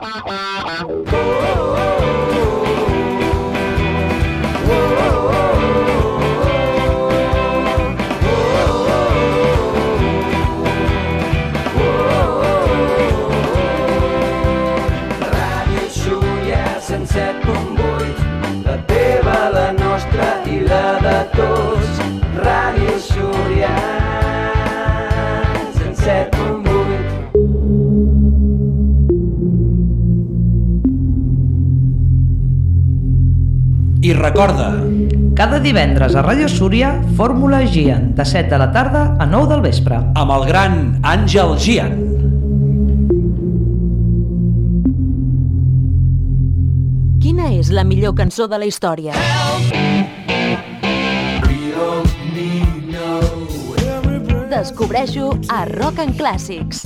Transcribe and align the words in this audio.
Ràdio 0.00 1.16
recorda, 34.36 34.84
Cada 35.36 35.60
divendres 35.60 36.14
a 36.16 36.22
Ràdio 36.24 36.48
Súria, 36.48 36.90
Fórmula 37.16 37.62
Gian, 37.64 38.14
de 38.16 38.24
7 38.24 38.50
de 38.50 38.58
la 38.58 38.70
tarda 38.72 39.16
a 39.18 39.24
9 39.24 39.48
del 39.48 39.62
vespre. 39.62 39.96
amb 39.96 40.30
el 40.32 40.44
gran 40.44 41.00
Àngel 41.02 41.56
Gian. 41.56 41.92
Quina 47.20 47.48
és 47.52 47.70
la 47.70 47.84
millor 47.84 48.14
cançó 48.14 48.48
de 48.48 48.58
la 48.58 48.66
història? 48.66 49.12
Descobreixo 54.50 55.32
a 55.48 55.64
Rock 55.64 56.00
and 56.00 56.16
Classics. 56.16 56.84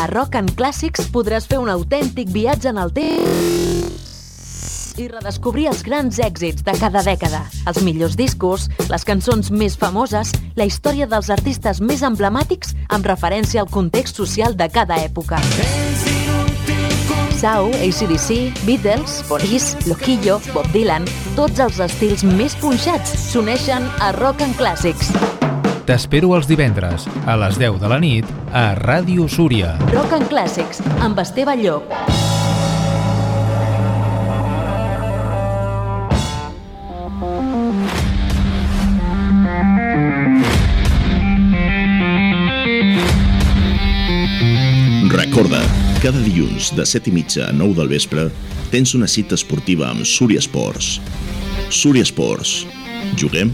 A 0.00 0.06
Rock 0.06 0.36
and 0.36 0.56
Classics 0.56 1.08
podràs 1.12 1.44
fer 1.44 1.58
un 1.60 1.68
autèntic 1.68 2.28
viatge 2.28 2.68
en 2.68 2.78
el 2.78 2.92
temps 2.92 4.05
i 4.98 5.08
redescobrir 5.08 5.68
els 5.70 5.82
grans 5.84 6.18
èxits 6.22 6.64
de 6.66 6.74
cada 6.80 7.02
dècada, 7.04 7.42
els 7.68 7.82
millors 7.84 8.16
discos, 8.16 8.68
les 8.90 9.04
cançons 9.06 9.50
més 9.50 9.76
famoses, 9.76 10.32
la 10.56 10.66
història 10.68 11.08
dels 11.10 11.30
artistes 11.30 11.80
més 11.80 12.02
emblemàtics 12.06 12.74
amb 12.88 13.06
referència 13.06 13.62
al 13.62 13.70
context 13.70 14.16
social 14.16 14.56
de 14.56 14.68
cada 14.72 14.98
època. 15.04 15.40
Sau, 17.36 17.68
ACDC, 17.68 18.64
Beatles, 18.64 19.20
Boris, 19.28 19.74
Loquillo, 19.86 20.38
Bob 20.54 20.70
Dylan, 20.72 21.04
tots 21.36 21.60
els 21.60 21.80
estils 21.84 22.24
més 22.24 22.56
punxats 22.56 23.12
s'uneixen 23.28 23.84
a 24.00 24.12
Rock 24.16 24.46
and 24.46 24.56
Classics. 24.56 25.12
T'espero 25.86 26.32
els 26.34 26.48
divendres, 26.50 27.04
a 27.28 27.36
les 27.38 27.60
10 27.60 27.76
de 27.82 27.92
la 27.92 28.00
nit, 28.02 28.32
a 28.50 28.72
Ràdio 28.80 29.28
Súria. 29.30 29.76
Rock 29.92 30.16
and 30.18 30.32
Classics, 30.32 30.82
amb 31.04 31.20
Esteve 31.22 31.60
Llop. 31.60 32.25
Cada 46.06 46.22
dilluns 46.22 46.68
de 46.78 46.84
7 46.86 47.10
i 47.10 47.12
mitja 47.16 47.48
a 47.48 47.52
9 47.52 47.74
del 47.80 47.88
vespre 47.90 48.28
tens 48.70 48.92
una 48.94 49.08
cita 49.10 49.34
esportiva 49.34 49.88
amb 49.90 50.06
Súria 50.06 50.38
Esports. 50.38 51.00
Súria 51.66 52.06
Esports. 52.06 52.62
Juguem? 53.18 53.50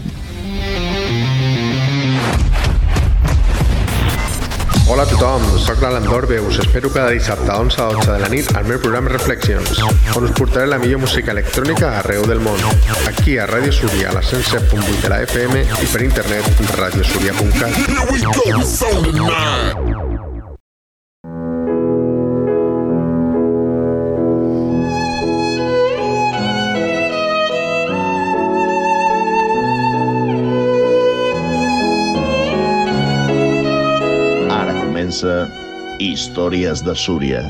Hola 4.85 5.01
a 5.01 5.09
tothom, 5.09 5.41
sóc 5.57 5.81
l'Alan 5.81 6.05
Dorbe, 6.05 6.37
us 6.45 6.59
espero 6.61 6.93
cada 6.93 7.09
dissabte 7.09 7.49
a 7.49 7.57
11 7.57 7.81
a 7.81 7.89
12 7.95 8.11
de 8.11 8.19
la 8.21 8.29
nit 8.29 8.45
al 8.53 8.69
meu 8.69 8.77
programa 8.77 9.09
Reflexions, 9.09 9.81
on 10.13 10.23
us 10.27 10.35
portaré 10.37 10.69
la 10.69 10.77
millor 10.77 11.01
música 11.01 11.33
electrònica 11.33 11.97
arreu 12.03 12.21
del 12.29 12.43
món. 12.43 12.61
Aquí 13.09 13.39
a 13.41 13.49
Ràdio 13.49 13.73
Súria, 13.73 14.11
a 14.11 14.13
la 14.19 14.21
107.8 14.21 15.01
de 15.01 15.09
la 15.09 15.23
FM 15.25 15.65
i 15.65 15.89
per 15.89 16.05
internet 16.05 16.45
radiosuria.cat. 16.77 17.73
comença 35.23 35.47
Històries 35.99 36.83
de 36.83 36.95
Súria, 36.95 37.43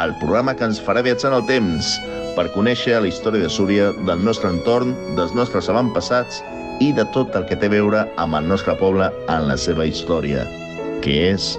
el 0.00 0.14
programa 0.18 0.54
que 0.56 0.64
ens 0.64 0.80
farà 0.82 1.02
viatjar 1.04 1.30
en 1.30 1.36
el 1.36 1.44
temps 1.46 2.00
per 2.34 2.48
conèixer 2.54 2.98
la 2.98 3.06
història 3.06 3.44
de 3.44 3.50
Súria, 3.52 3.92
del 4.08 4.24
nostre 4.24 4.48
entorn, 4.50 4.94
dels 5.14 5.34
nostres 5.36 5.68
avantpassats 5.68 6.40
i 6.80 6.90
de 6.92 7.04
tot 7.14 7.36
el 7.36 7.44
que 7.46 7.56
té 7.56 7.68
a 7.68 7.74
veure 7.74 8.06
amb 8.18 8.34
el 8.34 8.48
nostre 8.48 8.74
poble 8.80 9.10
en 9.28 9.46
la 9.46 9.56
seva 9.56 9.86
història, 9.86 10.46
que 11.04 11.14
és 11.30 11.52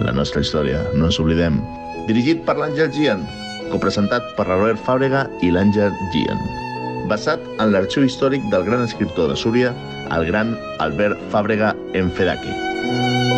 la 0.00 0.14
nostra 0.14 0.40
història, 0.40 0.80
no 0.94 1.10
ens 1.10 1.20
oblidem. 1.20 1.58
Dirigit 2.06 2.46
per 2.46 2.56
l'Àngel 2.56 2.92
Gian, 2.94 3.26
copresentat 3.74 4.32
per 4.38 4.46
Robert 4.48 4.80
Fàbrega 4.86 5.26
i 5.42 5.50
l'Àngel 5.52 5.92
Gian. 6.14 6.40
Basat 7.10 7.42
en 7.58 7.74
l'arxiu 7.74 8.06
històric 8.06 8.46
del 8.54 8.64
gran 8.64 8.86
escriptor 8.86 9.28
de 9.28 9.36
Súria, 9.36 9.74
el 10.14 10.30
gran 10.30 10.56
Albert 10.78 11.20
Fàbrega 11.34 11.74
Enfedaki. 11.98 12.54
Avui, 12.86 13.35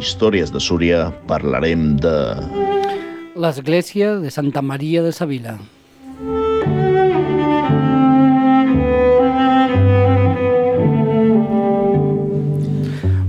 Històries 0.00 0.48
de 0.48 0.60
Súria, 0.64 1.10
parlarem 1.28 1.98
de... 2.00 2.12
L'església 3.36 4.14
de 4.22 4.30
Santa 4.32 4.62
Maria 4.64 5.02
de 5.04 5.10
Savila. 5.12 5.58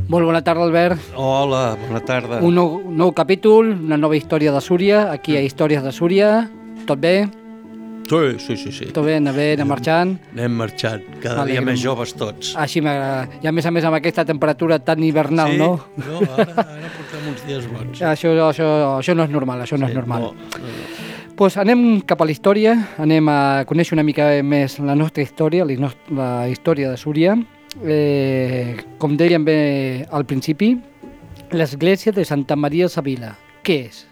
Molt 0.08 0.30
bona 0.30 0.40
tarda, 0.48 0.64
Albert. 0.64 1.12
Hola, 1.20 1.76
bona 1.90 2.04
tarda. 2.08 2.40
Un 2.40 2.56
nou, 2.56 2.80
nou 2.88 3.12
capítol, 3.20 3.76
una 3.76 4.00
nova 4.00 4.16
història 4.16 4.56
de 4.56 4.64
Súria, 4.64 5.10
aquí 5.12 5.36
a 5.36 5.44
Històries 5.44 5.84
de 5.84 5.92
Súria. 5.92 6.32
Tot 6.88 7.04
bé? 7.04 7.28
Sí, 8.12 8.40
sí, 8.44 8.58
sí. 8.60 8.72
sí. 8.76 8.86
Tot 8.92 9.06
bé, 9.08 9.16
anem 9.22 9.36
bé, 9.38 9.46
anem 9.56 9.70
marxant. 9.72 10.18
Anem 10.36 10.58
marxant, 10.60 11.04
cada 11.24 11.38
M'alegro 11.42 11.54
dia 11.54 11.62
més 11.70 11.80
joves 11.80 12.12
tots. 12.20 12.50
Així 12.60 12.82
m'agrada. 12.84 13.30
I 13.40 13.48
a 13.48 13.54
més 13.56 13.66
a 13.66 13.72
més 13.72 13.88
amb 13.88 13.96
aquesta 14.02 14.26
temperatura 14.28 14.80
tan 14.84 15.00
hivernal, 15.08 15.54
sí? 15.54 15.62
no? 15.62 15.70
No, 16.04 16.20
ara, 16.36 16.52
ara 16.66 16.92
portem 16.98 17.30
uns 17.32 17.46
dies 17.48 17.70
bons. 17.72 18.02
Això, 18.12 18.34
això, 18.50 18.68
això 19.00 19.16
no 19.16 19.24
és 19.24 19.32
normal, 19.32 19.64
això 19.64 19.80
no 19.80 19.88
és 19.88 19.96
normal. 19.96 20.28
No, 20.28 20.34
no, 20.36 20.60
no. 20.68 21.00
pues 21.40 21.56
anem 21.58 22.02
cap 22.06 22.20
a 22.22 22.28
la 22.28 22.36
història, 22.36 22.76
anem 23.02 23.32
a 23.32 23.40
conèixer 23.66 23.96
una 23.96 24.04
mica 24.06 24.28
més 24.44 24.76
la 24.84 24.94
nostra 25.00 25.24
història, 25.24 25.64
la, 25.66 25.80
nos- 25.80 25.98
la 26.12 26.30
història 26.52 26.92
de 26.92 27.00
Súria. 27.00 27.38
Eh, 27.88 28.76
com 29.00 29.16
dèiem 29.16 29.46
bé 29.48 29.58
al 30.12 30.26
principi, 30.28 30.74
l'església 31.56 32.12
de 32.12 32.26
Santa 32.28 32.58
Maria 32.60 32.86
de 32.90 32.94
Savila. 32.94 33.32
Què 33.64 33.78
és? 33.88 34.04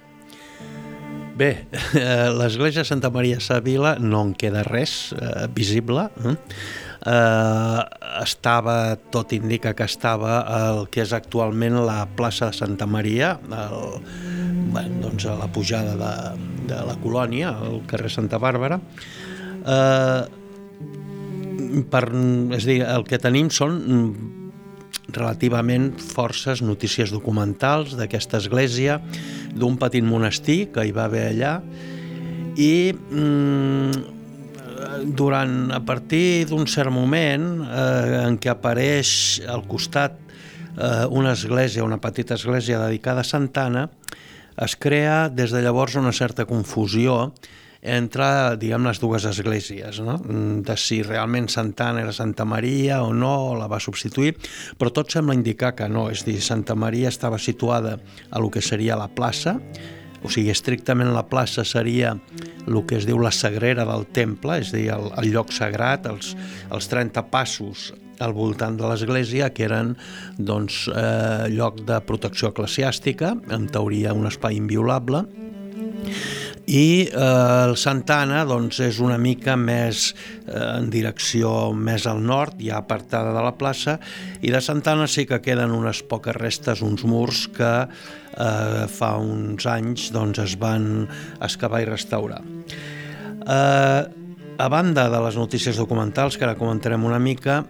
Bé, 1.40 1.54
eh, 1.96 2.28
l'església 2.36 2.84
Santa 2.84 3.08
Maria 3.16 3.40
Savila 3.40 3.94
no 4.04 4.26
en 4.28 4.34
queda 4.36 4.60
res 4.68 5.14
eh, 5.16 5.46
visible. 5.56 6.10
Eh? 6.28 6.34
Eh, 7.08 7.84
estava, 8.26 8.98
tot 9.14 9.32
indica 9.38 9.72
que 9.72 9.88
estava 9.88 10.42
el 10.58 10.81
que 10.92 11.06
és 11.06 11.13
actualment 11.16 11.78
la 11.88 12.02
plaça 12.18 12.50
de 12.50 12.58
Santa 12.60 12.90
Maria, 12.92 13.38
el, 13.48 14.02
bueno, 14.74 15.00
doncs 15.06 15.30
a 15.31 15.38
la 15.40 15.48
pujada 15.48 15.96
de, 16.02 16.12
de 16.74 16.81
la 16.90 16.98
colònia, 17.00 17.54
al 17.56 17.80
carrer 17.88 18.12
Santa 18.12 18.42
Bàrbara. 18.44 18.81
Eh, 19.63 20.22
per, 21.88 22.04
és 22.60 22.68
dir, 22.68 22.81
el 22.84 23.08
que 23.08 23.22
tenim 23.22 23.48
són 23.54 23.80
mm, 23.80 24.38
relativament 25.16 25.92
forces 26.00 26.62
notícies 26.62 27.12
documentals 27.14 27.96
d'aquesta 28.00 28.40
església, 28.40 29.00
d'un 29.56 29.78
petit 29.80 30.06
monestir 30.06 30.70
que 30.74 30.86
hi 30.86 30.94
va 30.96 31.08
haver 31.10 31.28
allà. 31.32 31.58
I 32.60 32.94
mm, 32.94 34.18
durant, 35.16 35.72
a 35.72 35.80
partir 35.86 36.46
d'un 36.50 36.68
cert 36.68 36.92
moment 36.92 37.46
eh, 37.66 38.26
en 38.26 38.38
què 38.42 38.52
apareix 38.52 39.12
al 39.48 39.66
costat 39.70 40.18
eh, 40.78 41.06
una 41.10 41.34
església, 41.34 41.84
una 41.84 42.00
petita 42.02 42.36
església 42.36 42.80
dedicada 42.82 43.22
a 43.22 43.28
Santa 43.28 43.68
Anna, 43.68 43.88
es 44.60 44.76
crea 44.76 45.30
des 45.30 45.54
de 45.56 45.62
llavors 45.64 45.96
una 45.96 46.12
certa 46.12 46.46
confusió 46.46 47.34
entre, 47.81 48.58
diguem, 48.60 48.84
les 48.90 49.00
dues 49.00 49.26
esglésies, 49.30 50.02
no? 50.04 50.18
Mm, 50.20 50.64
de 50.68 50.76
si 50.78 51.00
realment 51.04 51.48
Santa 51.52 51.90
Anna 51.90 52.04
era 52.04 52.16
Santa 52.16 52.46
Maria 52.46 53.02
o 53.04 53.14
no, 53.14 53.31
o 53.52 53.56
la 53.56 53.70
va 53.72 53.80
substituir, 53.80 54.36
però 54.78 54.92
tot 54.92 55.12
sembla 55.16 55.38
indicar 55.38 55.76
que 55.78 55.88
no, 55.88 56.10
és 56.12 56.26
dir, 56.28 56.40
Santa 56.44 56.76
Maria 56.76 57.10
estava 57.10 57.40
situada 57.40 57.98
a 58.30 58.40
lo 58.40 58.52
que 58.52 58.62
seria 58.62 59.00
la 59.00 59.08
plaça, 59.08 59.58
o 60.20 60.28
sigui, 60.28 60.52
estrictament 60.52 61.14
la 61.16 61.24
plaça 61.31 61.64
seria 61.64 62.18
el 62.68 62.81
que 62.86 62.98
es 63.00 63.08
diu 63.08 63.22
la 63.24 63.31
sagrera 63.31 63.86
del 63.88 64.06
temple, 64.12 64.60
és 64.60 64.74
a 64.74 64.78
dir, 64.78 64.90
el, 64.92 65.08
el 65.22 65.32
lloc 65.32 65.54
sagrat, 65.56 66.10
els, 66.12 66.36
els 66.70 66.92
30 66.92 67.24
passos 67.32 67.94
al 68.20 68.34
voltant 68.36 68.75
de 68.75 68.84
l'església, 68.90 69.48
que 69.56 69.64
eren 69.64 69.94
doncs, 70.36 70.90
eh, 70.92 71.48
lloc 71.56 71.80
de 71.88 72.02
protecció 72.04 72.52
eclesiàstica, 72.52 73.32
en 73.56 73.70
teoria 73.72 74.12
un 74.12 74.28
espai 74.28 74.60
inviolable, 74.60 75.24
i 76.69 77.10
eh, 77.10 77.66
el 77.66 77.74
Santana 77.81 78.44
doncs, 78.45 78.77
és 78.86 79.00
una 79.01 79.18
mica 79.18 79.56
més 79.57 80.12
eh, 80.12 80.54
en 80.54 80.89
direcció 80.94 81.71
més 81.74 82.06
al 82.10 82.21
nord, 82.21 82.60
ja 82.62 82.77
apartada 82.83 83.33
de 83.33 83.42
la 83.42 83.56
plaça, 83.57 83.98
i 84.45 84.54
de 84.54 84.62
Santana 84.62 85.07
sí 85.10 85.25
que 85.25 85.42
queden 85.42 85.74
unes 85.74 86.04
poques 86.06 86.38
restes, 86.38 86.83
uns 86.86 87.01
murs 87.10 87.48
que 87.56 87.74
eh, 87.89 88.86
fa 88.86 89.16
uns 89.18 89.66
anys 89.66 90.12
doncs, 90.13 90.44
es 90.45 90.54
van 90.62 91.07
excavar 91.42 91.81
i 91.81 91.89
restaurar. 91.89 92.44
Eh, 92.45 94.01
a 94.60 94.68
banda 94.69 95.07
de 95.10 95.24
les 95.24 95.39
notícies 95.39 95.80
documentals, 95.80 96.38
que 96.38 96.45
ara 96.45 96.57
comentarem 96.60 97.07
una 97.07 97.18
mica, 97.18 97.63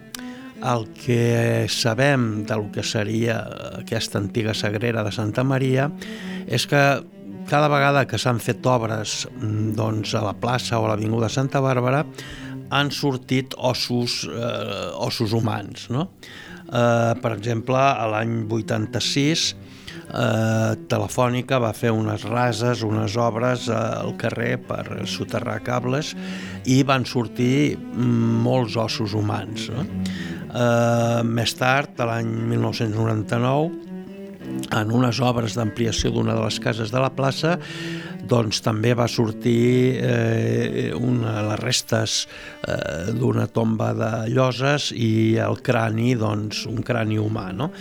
el 0.60 0.90
que 0.92 1.70
sabem 1.72 2.44
del 2.44 2.66
que 2.74 2.84
seria 2.84 3.38
aquesta 3.80 4.20
antiga 4.20 4.52
sagrera 4.52 5.06
de 5.08 5.14
Santa 5.16 5.46
Maria 5.48 5.88
és 6.52 6.66
que 6.68 6.82
cada 7.50 7.70
vegada 7.72 8.06
que 8.06 8.20
s'han 8.22 8.40
fet 8.44 8.66
obres 8.70 9.24
mm, 9.32 9.74
doncs, 9.78 10.14
a 10.14 10.22
la 10.28 10.36
plaça 10.38 10.78
o 10.78 10.86
a 10.86 10.94
l'Avinguda 10.94 11.32
Santa 11.34 11.62
Bàrbara 11.66 12.04
han 12.70 12.92
sortit 12.94 13.56
ossos, 13.58 14.22
eh, 14.30 14.92
ossos 15.02 15.34
humans. 15.34 15.88
No? 15.90 16.12
Eh, 16.70 17.14
per 17.22 17.34
exemple, 17.34 17.80
a 17.80 18.06
l'any 18.14 18.44
86 18.46 19.48
eh, 19.50 20.78
Telefònica 20.94 21.58
va 21.62 21.74
fer 21.74 21.90
unes 21.96 22.28
rases, 22.30 22.86
unes 22.86 23.18
obres 23.18 23.66
eh, 23.70 23.78
al 23.78 24.14
carrer 24.22 24.56
per 24.70 24.86
soterrar 25.10 25.60
cables 25.66 26.14
i 26.70 26.84
van 26.86 27.10
sortir 27.10 27.74
mm, 27.78 28.42
molts 28.46 28.78
ossos 28.78 29.18
humans. 29.18 29.72
No? 29.74 29.88
Eh, 30.50 31.22
més 31.26 31.58
tard, 31.58 31.98
a 31.98 32.12
l'any 32.14 32.30
1999, 32.54 33.89
en 34.70 34.92
unes 34.94 35.20
obres 35.24 35.56
d'ampliació 35.58 36.12
d'una 36.14 36.36
de 36.38 36.44
les 36.46 36.60
cases 36.64 36.94
de 36.94 37.02
la 37.02 37.12
plaça 37.14 37.58
doncs 38.30 38.62
també 38.62 38.94
va 38.98 39.08
sortir 39.10 39.98
eh, 39.98 40.92
una, 40.94 41.40
les 41.50 41.60
restes 41.64 42.20
eh, 42.68 43.10
d'una 43.18 43.48
tomba 43.50 43.92
de 43.98 44.12
lloses 44.30 44.92
i 44.94 45.40
el 45.42 45.60
crani, 45.66 46.14
doncs, 46.20 46.66
un 46.70 46.84
crani 46.86 47.18
humà, 47.22 47.50
no? 47.56 47.72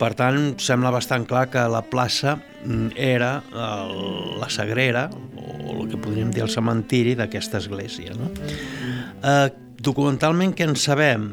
Per 0.00 0.14
tant, 0.16 0.54
sembla 0.62 0.92
bastant 0.94 1.26
clar 1.28 1.48
que 1.52 1.66
la 1.68 1.82
plaça 1.84 2.38
mm, 2.38 2.94
era 2.96 3.34
el, 3.52 4.38
la 4.40 4.48
sagrera, 4.48 5.08
o 5.36 5.74
el 5.74 5.90
que 5.90 6.00
podríem 6.00 6.30
dir 6.32 6.46
el 6.46 6.52
cementiri 6.52 7.12
d'aquesta 7.18 7.60
església. 7.60 8.16
No? 8.16 8.30
Eh, 8.32 9.50
documentalment, 9.80 10.54
què 10.56 10.70
en 10.70 10.78
sabem? 10.80 11.28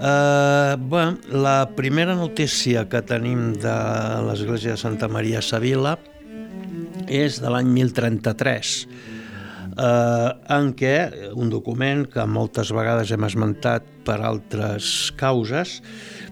Uh, 0.00 0.80
bueno, 0.80 1.18
la 1.28 1.68
primera 1.76 2.14
notícia 2.14 2.86
que 2.88 3.02
tenim 3.04 3.50
de 3.60 3.74
l'església 4.24 4.72
de 4.72 4.80
Santa 4.80 5.10
Maria 5.12 5.42
Savila 5.44 5.98
és 7.04 7.36
de 7.42 7.50
l'any 7.52 7.68
1033, 7.68 8.70
eh, 9.76 10.28
en 10.56 10.70
què 10.78 10.94
un 11.34 11.50
document 11.52 12.06
que 12.08 12.24
moltes 12.24 12.70
vegades 12.72 13.12
hem 13.12 13.26
esmentat 13.28 13.84
per 14.06 14.20
altres 14.24 15.10
causes, 15.20 15.80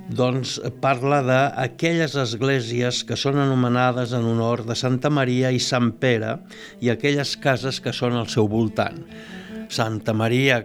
doncs 0.09 0.56
parla 0.81 1.21
d'aquelles 1.26 2.17
esglésies 2.17 3.03
que 3.05 3.21
són 3.21 3.37
anomenades 3.43 4.17
en 4.17 4.25
honor 4.32 4.64
de 4.64 4.79
Santa 4.79 5.12
Maria 5.12 5.53
i 5.53 5.61
Sant 5.61 5.93
Pere 6.00 6.38
i 6.81 6.88
aquelles 6.88 7.37
cases 7.37 7.82
que 7.85 7.93
són 7.93 8.17
al 8.17 8.32
seu 8.32 8.49
voltant. 8.49 9.05
Santa 9.69 10.14
Maria, 10.17 10.62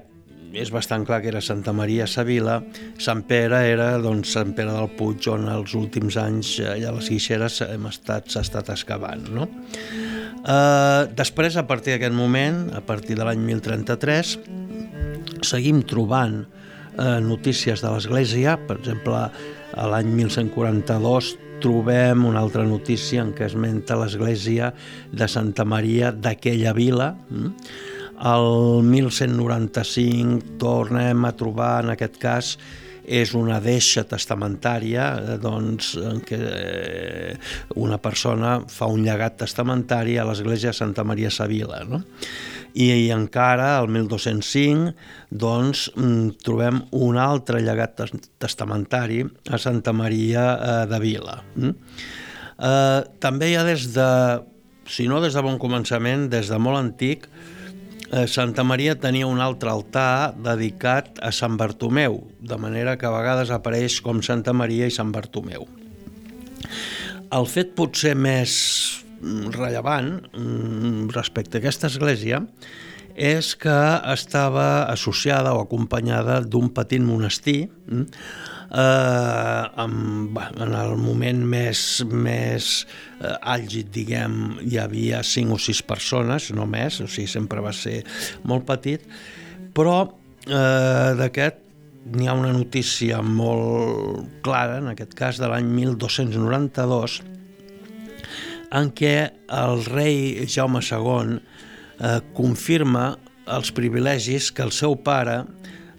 és 0.54 0.70
bastant 0.74 1.06
clar 1.06 1.20
que 1.24 1.32
era 1.32 1.42
Santa 1.42 1.74
Maria 1.74 2.06
Savila, 2.10 2.60
Sant 3.02 3.24
Pere 3.30 3.64
era 3.72 3.94
doncs, 4.02 4.36
Sant 4.36 4.54
Pere 4.58 4.74
del 4.76 4.92
Puig, 4.98 5.26
on 5.34 5.48
els 5.50 5.74
últims 5.78 6.18
anys 6.22 6.56
allà 6.62 6.92
a 6.92 6.98
les 6.98 7.10
Guixeres 7.10 7.62
hem 7.66 7.88
estat, 7.90 8.30
s'ha 8.30 8.44
estat 8.46 8.70
excavant. 8.74 9.26
No? 9.34 9.48
Uh, 10.44 11.10
després, 11.16 11.58
a 11.58 11.66
partir 11.66 11.96
d'aquest 11.96 12.14
moment, 12.16 12.68
a 12.76 12.84
partir 12.86 13.18
de 13.18 13.26
l'any 13.26 13.42
1033, 13.48 14.36
seguim 15.44 15.82
trobant 15.90 16.44
uh, 16.44 17.18
notícies 17.24 17.82
de 17.82 17.94
l'Església, 17.96 18.58
per 18.68 18.78
exemple, 18.82 19.24
a 19.74 19.88
l'any 19.90 20.12
1142 20.14 21.34
trobem 21.64 22.26
una 22.28 22.42
altra 22.44 22.66
notícia 22.68 23.24
en 23.24 23.32
què 23.34 23.48
esmenta 23.48 23.96
l'església 23.96 24.74
de 25.16 25.28
Santa 25.32 25.64
Maria 25.64 26.12
d'aquella 26.12 26.76
vila, 26.76 27.14
mm? 27.32 27.93
El 28.22 28.84
1195 28.86 30.58
tornem 30.62 31.26
a 31.26 31.34
trobar, 31.38 31.84
en 31.84 31.94
aquest 31.96 32.18
cas, 32.22 32.54
és 33.04 33.34
una 33.36 33.60
deixa 33.60 34.06
testamentària 34.08 35.10
eh, 35.20 35.38
doncs, 35.42 35.94
en 36.00 36.22
què 36.24 36.40
eh, 36.40 37.36
una 37.76 38.00
persona 38.00 38.62
fa 38.72 38.88
un 38.88 39.04
llegat 39.04 39.38
testamentari 39.44 40.18
a 40.18 40.26
l'església 40.28 40.72
de 40.72 40.78
Santa 40.78 41.04
Maria 41.04 41.32
Savila. 41.32 41.84
No? 41.88 42.04
I, 42.74 42.88
I 42.90 43.12
encara, 43.14 43.76
el 43.82 43.92
1205, 43.92 44.94
doncs, 45.30 45.90
mm, 45.98 46.40
trobem 46.46 46.82
un 46.96 47.20
altre 47.22 47.62
llegat 47.62 48.00
testamentari 48.42 49.22
a 49.52 49.60
Santa 49.60 49.94
Maria 49.94 50.48
eh, 50.56 50.80
de 50.90 51.02
Vila. 51.04 51.42
Mm? 51.56 51.76
Eh, 52.64 53.00
també 53.20 53.52
hi 53.52 53.58
ha 53.60 53.68
des 53.68 53.90
de, 53.94 54.10
si 54.88 55.10
no 55.12 55.20
des 55.22 55.36
de 55.36 55.44
bon 55.44 55.60
començament, 55.62 56.30
des 56.32 56.50
de 56.50 56.62
molt 56.62 56.80
antic, 56.80 57.28
Santa 58.28 58.64
Maria 58.68 58.94
tenia 59.00 59.26
un 59.26 59.40
altre 59.42 59.72
altar 59.72 60.34
dedicat 60.38 61.18
a 61.24 61.32
Sant 61.34 61.56
Bartomeu, 61.58 62.20
de 62.42 62.58
manera 62.62 62.98
que 63.00 63.08
a 63.10 63.14
vegades 63.16 63.50
apareix 63.54 64.02
com 64.06 64.22
Santa 64.22 64.54
Maria 64.54 64.90
i 64.90 64.94
Sant 64.94 65.14
Bartomeu. 65.16 65.66
El 67.34 67.48
fet 67.50 67.74
potser 67.78 68.14
més 68.14 68.54
rellevant 69.56 70.18
mm, 70.36 71.10
respecte 71.16 71.58
a 71.58 71.64
aquesta 71.64 71.90
església 71.90 72.44
és 73.14 73.54
que 73.62 73.78
estava 74.14 74.86
associada 74.90 75.54
o 75.54 75.62
acompanyada 75.64 76.42
d'un 76.42 76.72
petit 76.74 77.02
monestir 77.02 77.70
mm, 77.70 78.08
eh, 78.74 79.84
amb, 79.84 80.40
en 80.58 80.74
el 80.74 80.96
moment 80.98 81.44
més, 81.46 82.04
més 82.10 82.70
eh, 83.22 83.36
àlgid, 83.54 83.92
diguem, 83.94 84.40
hi 84.66 84.80
havia 84.82 85.22
cinc 85.28 85.56
o 85.56 85.60
sis 85.62 85.84
persones, 85.86 86.50
no 86.58 86.66
més, 86.70 87.00
o 87.04 87.08
sigui, 87.08 87.30
sempre 87.30 87.64
va 87.64 87.74
ser 87.76 88.02
molt 88.50 88.66
petit, 88.70 89.06
però 89.74 89.98
eh, 90.04 91.12
d'aquest 91.20 91.62
n'hi 92.14 92.28
ha 92.28 92.34
una 92.36 92.52
notícia 92.52 93.22
molt 93.24 94.42
clara, 94.44 94.82
en 94.82 94.90
aquest 94.92 95.14
cas 95.16 95.40
de 95.40 95.48
l'any 95.48 95.70
1292, 95.72 97.22
en 98.74 98.90
què 98.98 99.16
el 99.54 99.86
rei 99.86 100.48
Jaume 100.50 100.82
II 100.82 101.38
eh, 101.38 102.20
confirma 102.36 103.14
els 103.54 103.72
privilegis 103.76 104.50
que 104.56 104.64
el 104.66 104.74
seu 104.76 104.96
pare 104.96 105.44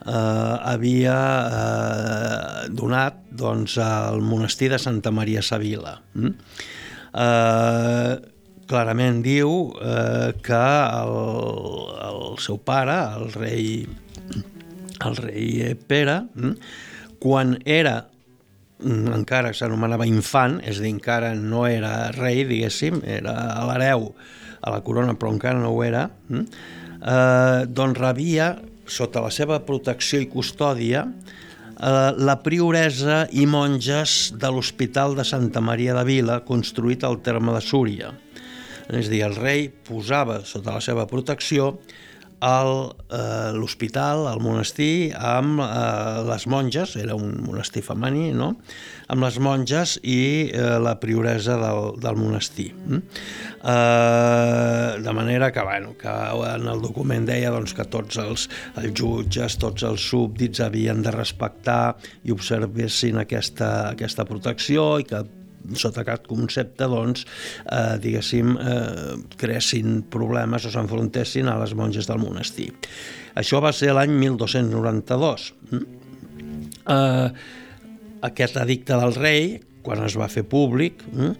eh, 0.06 0.56
havia 0.72 1.18
eh, 1.48 2.68
donat 2.70 3.24
doncs, 3.30 3.78
al 3.82 4.22
monestir 4.22 4.70
de 4.72 4.78
Santa 4.78 5.10
Maria 5.10 5.42
Savila. 5.42 5.96
Mm? 6.14 6.32
Eh, 7.14 8.14
clarament 8.68 9.20
diu 9.24 9.52
eh, 9.80 10.32
que 10.44 10.64
el, 11.02 11.14
el 12.08 12.24
seu 12.42 12.58
pare, 12.64 12.96
el 13.18 13.30
rei, 13.34 13.68
el 15.04 15.16
rei 15.20 15.74
Pere, 15.88 16.20
mm, 16.34 16.54
quan 17.22 17.56
era 17.64 17.98
mm, 18.82 19.12
encara 19.16 19.52
s'anomenava 19.56 20.08
infant, 20.08 20.60
és 20.64 20.80
a 20.80 20.86
dir, 20.86 20.94
encara 20.96 21.34
no 21.38 21.66
era 21.68 22.10
rei, 22.16 22.44
diguéssim, 22.48 23.02
era 23.06 23.34
l'hereu 23.68 24.10
a 24.64 24.72
la 24.72 24.80
corona, 24.84 25.16
però 25.18 25.32
encara 25.34 25.60
no 25.60 25.74
ho 25.74 25.82
era, 25.84 26.06
mm, 26.28 26.62
eh, 27.00 27.66
doncs 27.68 28.00
rebia 28.00 28.54
sota 28.86 29.22
la 29.24 29.32
seva 29.34 29.60
protecció 29.64 30.20
i 30.22 30.28
custòdia, 30.30 31.04
eh, 31.04 32.10
la 32.16 32.36
prioresa 32.42 33.24
i 33.32 33.46
monges 33.46 34.32
de 34.38 34.50
l'Hospital 34.50 35.16
de 35.16 35.24
Santa 35.24 35.60
Maria 35.60 35.94
de 35.94 36.04
Vila, 36.04 36.40
construït 36.46 37.04
al 37.04 37.20
terme 37.22 37.54
de 37.54 37.62
Súria. 37.64 38.12
És 38.88 39.08
a 39.08 39.10
dir, 39.10 39.22
el 39.24 39.36
rei 39.36 39.68
posava 39.68 40.42
sota 40.44 40.76
la 40.76 40.82
seva 40.84 41.06
protecció 41.08 41.78
l'hospital, 42.44 44.26
al 44.28 44.40
monestir, 44.44 45.14
amb 45.16 45.62
eh, 45.64 46.22
les 46.28 46.46
monges, 46.50 46.96
era 47.00 47.16
un 47.16 47.38
monestir 47.44 47.82
femení, 47.86 48.32
no? 48.36 48.54
amb 49.08 49.24
les 49.24 49.38
monges 49.42 49.98
i 50.02 50.50
eh, 50.50 50.76
la 50.82 50.96
prioresa 51.00 51.56
del, 51.60 51.94
del 52.00 52.18
monestir. 52.20 52.70
Mm? 52.74 53.00
Eh, 53.64 54.90
de 55.04 55.14
manera 55.16 55.50
que, 55.52 55.62
bueno, 55.62 55.94
que 56.00 56.16
en 56.54 56.68
el 56.68 56.82
document 56.84 57.28
deia 57.28 57.52
doncs, 57.54 57.74
que 57.76 57.86
tots 57.88 58.18
els, 58.20 58.48
els 58.76 58.92
jutges, 58.92 59.58
tots 59.60 59.86
els 59.88 60.10
súbdits 60.10 60.60
havien 60.64 61.02
de 61.04 61.14
respectar 61.14 61.94
i 62.24 62.34
observessin 62.34 63.22
aquesta, 63.22 63.90
aquesta 63.94 64.28
protecció 64.28 64.98
i 65.00 65.08
que 65.08 65.24
sota 65.72 66.02
aquest 66.04 66.28
concepte, 66.28 66.88
doncs, 66.90 67.24
eh, 67.64 67.96
diguéssim, 68.02 68.54
eh, 68.56 69.16
creessin 69.40 70.02
problemes 70.10 70.66
o 70.66 70.70
s'enfrontessin 70.70 71.48
a 71.48 71.58
les 71.62 71.74
monges 71.74 72.06
del 72.06 72.18
monestir. 72.22 72.72
Això 73.34 73.60
va 73.60 73.72
ser 73.72 73.92
l'any 73.96 74.12
1292. 74.12 75.52
Mm? 75.70 75.84
Eh, 76.86 77.28
aquest 78.28 78.56
edicte 78.56 78.96
del 78.96 79.14
rei, 79.14 79.60
quan 79.84 80.04
es 80.04 80.16
va 80.16 80.28
fer 80.32 80.44
públic, 80.48 81.02
eh, 81.14 81.32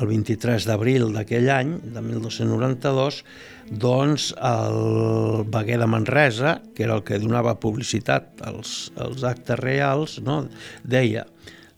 el 0.00 0.06
23 0.06 0.66
d'abril 0.68 1.12
d'aquell 1.14 1.50
any, 1.50 1.74
de 1.94 2.02
1292, 2.04 3.22
doncs 3.70 4.32
el 4.36 5.44
Beguer 5.48 5.78
de 5.80 5.88
Manresa, 5.88 6.58
que 6.74 6.84
era 6.84 6.98
el 6.98 7.04
que 7.06 7.18
donava 7.18 7.56
publicitat 7.60 8.42
als, 8.44 8.92
als 9.00 9.24
actes 9.24 9.58
reals, 9.62 10.18
no? 10.24 10.44
deia 10.84 11.24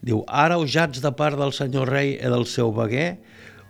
Diu, 0.06 0.22
ara 0.30 0.58
usats 0.62 1.02
de 1.02 1.10
part 1.18 1.38
del 1.38 1.52
senyor 1.56 1.90
rei 1.90 2.14
i 2.14 2.30
del 2.30 2.46
seu 2.46 2.70
veguer, 2.75 3.16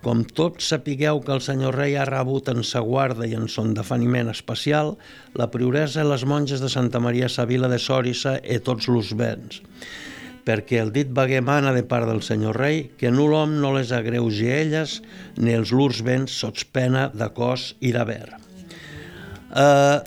com 0.05 0.21
tots 0.39 0.69
sapigueu 0.71 1.23
que 1.25 1.33
el 1.35 1.41
senyor 1.43 1.75
rei 1.81 1.97
ha 1.97 2.05
rebut 2.07 2.51
en 2.53 2.61
sa 2.63 2.83
guarda 2.85 3.27
i 3.27 3.33
en 3.35 3.49
son 3.51 3.73
defaniment 3.75 4.29
especial 4.31 4.93
la 5.35 5.49
prioresa 5.51 6.05
i 6.05 6.11
les 6.11 6.27
monges 6.29 6.63
de 6.63 6.71
Santa 6.71 7.01
Maria 7.03 7.31
Savila 7.33 7.71
de 7.73 7.81
Sòrissa 7.83 8.37
i 8.45 8.61
tots 8.63 8.87
los 8.93 9.15
béns 9.19 9.65
perquè 10.47 10.79
el 10.79 10.93
dit 10.95 11.09
veguer 11.11 11.41
mana 11.43 11.73
de 11.75 11.83
part 11.91 12.07
del 12.07 12.23
senyor 12.23 12.61
rei 12.61 12.85
que 13.01 13.11
nul 13.11 13.35
hom 13.35 13.57
no 13.63 13.73
les 13.75 13.91
agreugi 13.91 14.47
elles 14.61 15.01
ni 15.43 15.57
els 15.59 15.73
lurs 15.75 16.05
béns 16.07 16.37
sots 16.45 16.69
pena 16.71 17.09
de 17.11 17.27
cos 17.35 17.73
i 17.83 17.91
d'haver. 17.97 18.29
Eh, 19.51 19.99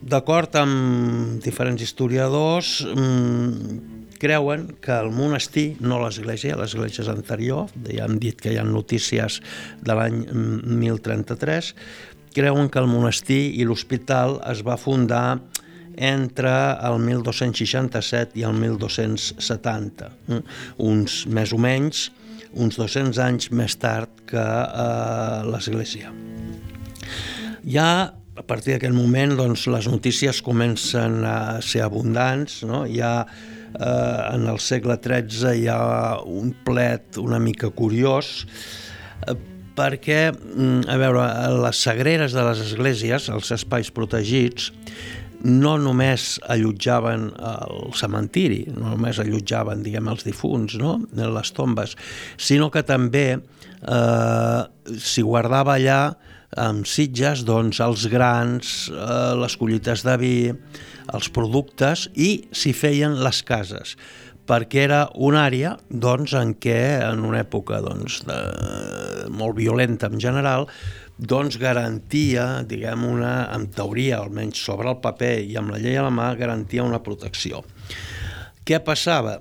D'acord 0.00 0.54
amb 0.56 1.42
diferents 1.44 1.82
historiadors, 1.84 2.78
mmm, 2.88 3.89
creuen 4.20 4.68
que 4.84 4.92
el 4.92 5.10
monestir, 5.16 5.78
no 5.80 5.98
l'església, 6.02 6.58
l'església 6.60 7.04
és 7.06 7.10
anterior, 7.12 7.70
ja 7.88 8.04
hem 8.06 8.18
dit 8.20 8.36
que 8.36 8.52
hi 8.52 8.58
ha 8.60 8.66
notícies 8.66 9.40
de 9.80 9.96
l'any 9.96 10.22
1033, 10.28 11.72
creuen 12.36 12.68
que 12.70 12.82
el 12.82 12.90
monestir 12.90 13.42
i 13.58 13.66
l'hospital 13.66 14.38
es 14.52 14.62
va 14.66 14.78
fundar 14.78 15.40
entre 15.96 16.52
el 16.86 17.00
1267 17.02 18.38
i 18.38 18.46
el 18.46 18.54
1270, 18.56 20.12
eh? 20.36 20.40
uns 20.84 21.24
més 21.26 21.52
o 21.52 21.58
menys, 21.60 22.08
uns 22.54 22.78
200 22.78 23.18
anys 23.24 23.50
més 23.54 23.76
tard 23.80 24.24
que 24.30 24.40
eh, 24.40 25.42
l'Església. 25.50 26.12
Ja 27.66 27.90
a 28.40 28.44
partir 28.46 28.72
d'aquest 28.72 28.94
moment 28.96 29.34
doncs, 29.36 29.66
les 29.68 29.86
notícies 29.90 30.40
comencen 30.40 31.20
a 31.28 31.60
ser 31.60 31.82
abundants, 31.84 32.62
no? 32.64 32.86
hi 32.88 33.02
ha 33.04 33.26
eh, 33.78 34.34
en 34.34 34.48
el 34.50 34.60
segle 34.62 34.98
XIII 35.02 35.54
hi 35.62 35.68
ha 35.70 36.20
un 36.26 36.52
plet 36.64 37.18
una 37.22 37.40
mica 37.42 37.70
curiós 37.70 38.44
eh, 39.26 39.36
perquè, 39.80 40.30
mm, 40.32 40.90
a 40.90 40.98
veure, 41.00 41.24
les 41.62 41.80
sagreres 41.86 42.34
de 42.36 42.44
les 42.44 42.60
esglésies, 42.66 43.30
els 43.32 43.50
espais 43.54 43.88
protegits, 43.94 44.70
no 45.40 45.76
només 45.80 46.34
allotjaven 46.52 47.30
el 47.32 47.94
cementiri, 47.96 48.64
no 48.74 48.92
només 48.92 49.20
allotjaven, 49.22 49.84
diguem, 49.86 50.10
els 50.12 50.26
difunts, 50.26 50.76
no?, 50.80 50.98
les 51.16 51.52
tombes, 51.56 51.96
sinó 52.36 52.68
que 52.72 52.82
també 52.84 53.26
eh, 53.38 54.60
s'hi 54.98 55.24
guardava 55.24 55.78
allà 55.78 56.02
amb 56.60 56.88
sitges 56.88 57.44
doncs, 57.46 57.80
els 57.80 58.06
grans, 58.12 58.90
eh, 58.92 59.32
les 59.40 59.56
collites 59.56 60.04
de 60.04 60.16
vi, 60.20 60.36
els 61.14 61.30
productes 61.34 62.08
i 62.14 62.32
s'hi 62.52 62.74
feien 62.76 63.18
les 63.24 63.42
cases 63.46 63.96
perquè 64.50 64.82
era 64.82 65.04
una 65.14 65.44
àrea 65.46 65.76
doncs, 65.88 66.34
en 66.34 66.56
què, 66.58 66.80
en 67.06 67.22
una 67.26 67.44
època 67.44 67.78
doncs, 67.84 68.20
de, 68.26 68.38
molt 69.30 69.54
violenta 69.58 70.10
en 70.10 70.18
general, 70.22 70.66
doncs 71.20 71.58
garantia, 71.60 72.46
diguem, 72.66 73.04
una, 73.06 73.34
en 73.54 73.68
teoria, 73.74 74.18
almenys 74.18 74.62
sobre 74.64 74.90
el 74.90 74.98
paper 75.04 75.36
i 75.44 75.54
amb 75.60 75.74
la 75.74 75.78
llei 75.82 75.98
a 76.00 76.06
la 76.06 76.14
mà, 76.14 76.32
garantia 76.38 76.86
una 76.86 77.02
protecció. 77.04 77.62
Què 78.66 78.80
passava? 78.82 79.38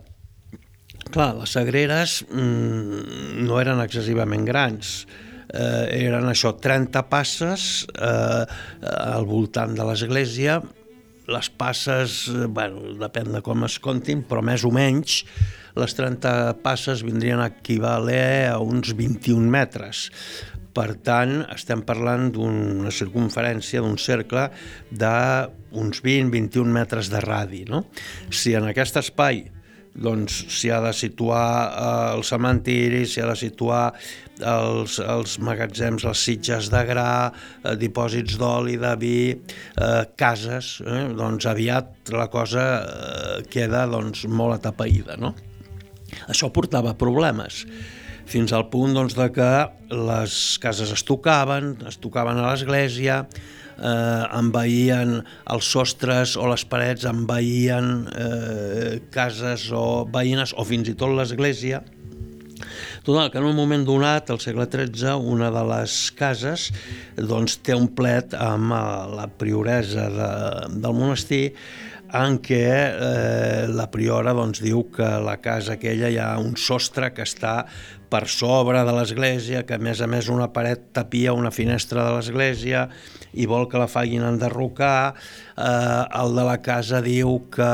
Clar, 1.10 1.32
les 1.40 1.56
sagreres 1.56 2.20
mmm, 2.28 3.40
no 3.48 3.58
eren 3.62 3.82
excessivament 3.82 4.46
grans, 4.46 5.08
eh, 5.50 6.04
eren 6.04 6.28
això, 6.30 6.54
30 6.62 7.06
passes 7.10 7.70
eh, 7.96 8.44
al 8.92 9.26
voltant 9.30 9.74
de 9.78 9.88
l'església, 9.88 10.60
les 11.30 11.50
passes, 11.50 12.26
eh, 12.34 12.48
bueno, 12.48 12.96
depèn 13.00 13.32
de 13.36 13.42
com 13.46 13.66
es 13.68 13.78
comptin, 13.84 14.24
però 14.28 14.44
més 14.46 14.66
o 14.66 14.72
menys 14.74 15.24
les 15.80 15.96
30 15.96 16.60
passes 16.64 17.04
vindrien 17.06 17.40
a 17.40 17.52
equivaler 17.54 18.50
a 18.50 18.58
uns 18.60 18.96
21 18.98 19.50
metres. 19.50 20.10
Per 20.74 20.94
tant, 21.04 21.40
estem 21.54 21.82
parlant 21.86 22.30
d'una 22.34 22.92
circunferència, 22.94 23.82
d'un 23.82 23.98
cercle 23.98 24.50
d'uns 24.92 26.04
20-21 26.06 26.76
metres 26.76 27.10
de 27.12 27.22
radi. 27.24 27.64
No? 27.70 27.86
Si 28.30 28.54
en 28.58 28.70
aquest 28.70 29.00
espai 29.02 29.46
doncs 30.00 30.44
s'hi 30.54 30.70
ha 30.72 30.80
de 30.84 30.94
situar 30.96 31.46
eh, 31.68 32.16
el 32.16 32.24
cementiri, 32.24 33.06
s'hi 33.10 33.24
ha 33.24 33.30
de 33.32 33.38
situar 33.40 33.84
els, 34.46 35.00
els 35.04 35.38
magatzems, 35.44 36.06
les 36.08 36.24
sitges 36.30 36.70
de 36.74 36.82
gra, 36.88 37.10
eh, 37.64 37.76
dipòsits 37.80 38.40
d'oli, 38.40 38.78
de 38.82 38.96
vi, 39.02 39.20
eh, 39.36 40.02
cases, 40.20 40.80
eh, 40.86 41.06
doncs 41.18 41.48
aviat 41.50 42.14
la 42.16 42.28
cosa 42.32 42.66
eh, 42.80 43.38
queda 43.52 43.86
doncs, 43.92 44.26
molt 44.28 44.60
atapeïda. 44.60 45.20
No? 45.20 45.34
Això 46.28 46.50
portava 46.54 46.96
problemes 46.98 47.64
fins 48.30 48.54
al 48.54 48.68
punt 48.70 48.94
doncs, 48.94 49.16
de 49.18 49.30
que 49.34 49.52
les 49.90 50.34
cases 50.62 50.92
es 50.94 51.06
tocaven, 51.06 51.74
es 51.90 51.98
tocaven 52.02 52.38
a 52.38 52.52
l'església, 52.52 53.24
eh, 53.80 54.24
envaïen 54.38 55.20
els 55.50 55.70
sostres 55.74 56.36
o 56.38 56.48
les 56.52 56.66
parets, 56.70 57.08
envaïen 57.10 57.94
eh, 58.14 59.00
cases 59.14 59.70
o 59.74 60.06
veïnes 60.14 60.54
o 60.58 60.68
fins 60.68 60.92
i 60.92 60.98
tot 61.00 61.16
l'església. 61.16 61.82
Total, 63.04 63.30
que 63.32 63.40
en 63.40 63.48
un 63.48 63.56
moment 63.56 63.86
donat, 63.88 64.30
al 64.30 64.42
segle 64.44 64.66
XIII, 64.68 65.16
una 65.16 65.50
de 65.56 65.62
les 65.72 66.00
cases 66.18 66.70
doncs, 67.16 67.60
té 67.64 67.78
un 67.78 67.88
plet 67.96 68.36
amb 68.36 68.74
eh, 68.76 68.82
la 69.16 69.30
prioresa 69.40 70.10
de, 70.12 70.34
del 70.76 70.98
monestir 70.98 71.46
en 72.20 72.40
què 72.42 72.66
eh, 72.66 73.64
la 73.70 73.86
priora 73.94 74.34
doncs, 74.36 74.60
diu 74.66 74.84
que 74.94 75.08
la 75.24 75.38
casa 75.44 75.78
aquella 75.78 76.10
hi 76.10 76.20
ha 76.20 76.34
un 76.42 76.58
sostre 76.58 77.12
que 77.14 77.24
està 77.28 77.64
per 78.10 78.26
sobre 78.28 78.82
de 78.84 78.96
l'església, 78.98 79.64
que 79.64 79.78
a 79.78 79.82
més 79.82 80.02
a 80.02 80.10
més 80.10 80.32
una 80.34 80.50
paret 80.52 80.90
tapia 80.98 81.38
una 81.38 81.54
finestra 81.54 82.08
de 82.08 82.18
l'església 82.18 82.88
i 83.38 83.46
vol 83.46 83.70
que 83.70 83.78
la 83.78 83.88
facin 83.88 84.26
enderrocar. 84.26 85.14
Eh, 85.56 86.04
el 86.24 86.36
de 86.36 86.48
la 86.52 86.60
casa 86.66 87.04
diu 87.06 87.38
que 87.54 87.74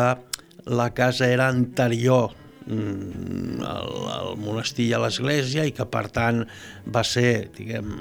la 0.65 0.89
casa 0.93 1.29
era 1.31 1.47
anterior 1.47 2.44
al, 2.65 3.93
al 4.15 4.35
monestir 4.41 4.89
i 4.89 4.95
a 4.97 5.01
l'església 5.03 5.65
i 5.67 5.73
que 5.75 5.85
per 5.85 6.07
tant 6.13 6.43
va 6.85 7.03
ser 7.05 7.51
diguem 7.55 7.91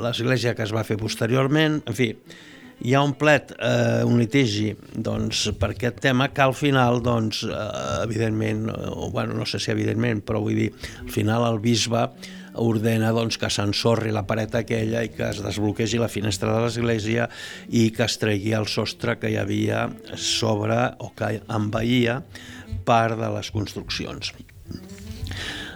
l'església 0.00 0.54
que 0.56 0.64
es 0.66 0.74
va 0.74 0.84
fer 0.86 0.98
posteriorment. 1.00 1.80
En 1.88 1.96
fi, 1.96 2.10
hi 2.80 2.94
ha 2.96 3.02
un 3.04 3.12
plet, 3.20 3.52
eh, 3.58 4.02
un 4.08 4.20
litigi 4.20 4.70
doncs, 4.94 5.50
per 5.60 5.74
aquest 5.74 6.00
tema 6.00 6.30
que 6.32 6.44
al 6.44 6.54
final, 6.56 7.02
doncs, 7.04 7.42
eh, 7.44 8.02
evidentment, 8.04 8.68
o, 8.94 9.10
bueno, 9.12 9.34
no 9.36 9.46
sé 9.46 9.60
si 9.60 9.72
evidentment, 9.72 10.22
però 10.24 10.40
vull 10.40 10.56
dir, 10.56 10.70
al 11.04 11.10
final 11.12 11.44
el 11.50 11.60
bisbe 11.60 12.06
ordena 12.54 13.12
doncs, 13.14 13.38
que 13.38 13.50
s'ensorri 13.52 14.12
la 14.14 14.24
paret 14.26 14.54
aquella 14.58 15.04
i 15.06 15.12
que 15.14 15.28
es 15.30 15.42
desbloquegi 15.44 16.00
la 16.00 16.10
finestra 16.10 16.52
de 16.54 16.64
l'església 16.64 17.28
i 17.68 17.90
que 17.94 18.06
es 18.06 18.18
tregui 18.20 18.54
el 18.56 18.68
sostre 18.70 19.18
que 19.20 19.30
hi 19.30 19.38
havia 19.40 19.88
sobre 20.16 20.78
o 20.98 21.12
que 21.16 21.36
envaïa 21.48 22.20
part 22.84 23.18
de 23.20 23.30
les 23.36 23.50
construccions. 23.54 24.32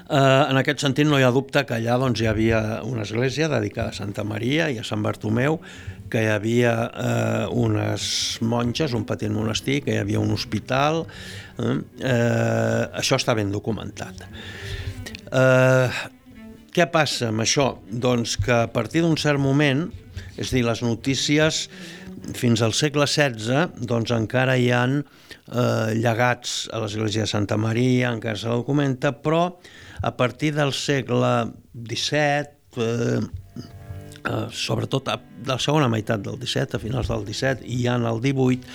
Eh, 0.04 0.18
en 0.18 0.60
aquest 0.60 0.82
sentit 0.84 1.08
no 1.08 1.18
hi 1.18 1.24
ha 1.24 1.32
dubte 1.32 1.64
que 1.64 1.78
allà 1.78 1.96
doncs, 2.00 2.20
hi 2.20 2.28
havia 2.28 2.60
una 2.84 3.06
església 3.06 3.48
dedicada 3.48 3.94
a 3.94 3.96
Santa 3.96 4.24
Maria 4.24 4.68
i 4.70 4.78
a 4.78 4.84
Sant 4.84 5.02
Bartomeu 5.02 5.60
que 6.12 6.22
hi 6.22 6.28
havia 6.30 6.74
eh, 6.86 7.46
unes 7.58 8.04
monges, 8.44 8.92
un 8.94 9.06
petit 9.08 9.32
monestir, 9.32 9.80
que 9.86 9.96
hi 9.96 10.02
havia 10.02 10.20
un 10.20 10.34
hospital, 10.34 11.04
eh, 11.58 11.78
eh, 12.04 12.82
això 13.00 13.18
està 13.18 13.34
ben 13.34 13.50
documentat. 13.54 14.26
Eh, 15.34 15.88
què 16.74 16.88
passa 16.90 17.30
amb 17.30 17.44
això? 17.44 17.68
Doncs 17.86 18.38
que 18.42 18.64
a 18.64 18.70
partir 18.72 19.04
d'un 19.04 19.18
cert 19.20 19.38
moment 19.38 19.86
És 20.38 20.50
dir, 20.50 20.64
les 20.66 20.80
notícies 20.82 21.68
fins 22.38 22.62
al 22.64 22.72
segle 22.74 23.06
XVI 23.06 23.86
doncs 23.86 24.12
encara 24.14 24.56
hi 24.58 24.70
han 24.74 25.00
eh, 25.02 25.94
llegats 25.98 26.64
a 26.72 26.80
l'església 26.82 27.26
de 27.26 27.30
Santa 27.30 27.58
Maria, 27.60 28.10
encara 28.14 28.38
se 28.38 28.48
documenta, 28.48 29.12
però 29.12 29.58
a 30.02 30.12
partir 30.16 30.54
del 30.56 30.72
segle 30.72 31.32
XVII, 31.74 32.80
eh, 32.80 33.20
eh, 34.24 34.46
sobretot 34.50 35.12
a, 35.12 35.18
de 35.20 35.52
la 35.52 35.60
segona 35.60 35.90
meitat 35.92 36.24
del 36.24 36.40
XVII, 36.40 36.74
a 36.78 36.82
finals 36.82 37.12
del 37.12 37.26
XVII 37.28 37.70
i 37.76 37.82
ja 37.84 37.98
en 38.00 38.08
el 38.10 38.22
XVIII, 38.24 38.74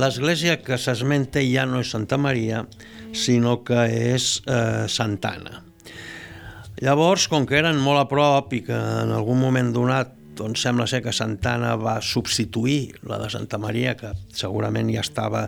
l'església 0.00 0.60
que 0.62 0.78
s'esmenta 0.78 1.42
ja 1.46 1.66
no 1.66 1.80
és 1.84 1.94
Santa 1.94 2.18
Maria, 2.20 2.64
sinó 3.16 3.60
que 3.66 3.86
és 4.14 4.36
eh, 4.46 4.86
Santana. 4.90 5.69
Llavors, 6.80 7.26
com 7.28 7.44
que 7.44 7.58
eren 7.60 7.76
molt 7.76 8.00
a 8.00 8.08
prop 8.08 8.54
i 8.56 8.62
que 8.64 8.76
en 8.76 9.12
algun 9.12 9.40
moment 9.42 9.68
donat 9.74 10.16
doncs 10.40 10.62
sembla 10.64 10.86
ser 10.88 11.02
que 11.04 11.12
Santana 11.12 11.74
va 11.76 11.98
substituir 12.00 12.94
la 13.08 13.18
de 13.20 13.28
Santa 13.28 13.58
Maria, 13.60 13.92
que 13.98 14.14
segurament 14.32 14.88
ja 14.88 15.02
estava, 15.04 15.42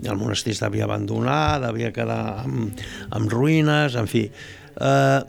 el 0.00 0.16
monestir 0.16 0.54
s'havia 0.56 0.86
abandonat, 0.86 1.66
havia 1.68 1.92
quedat 1.92 2.46
amb, 2.46 2.80
amb 3.12 3.34
ruïnes, 3.34 3.98
en 4.00 4.08
fi. 4.08 4.24
Eh, 4.28 5.20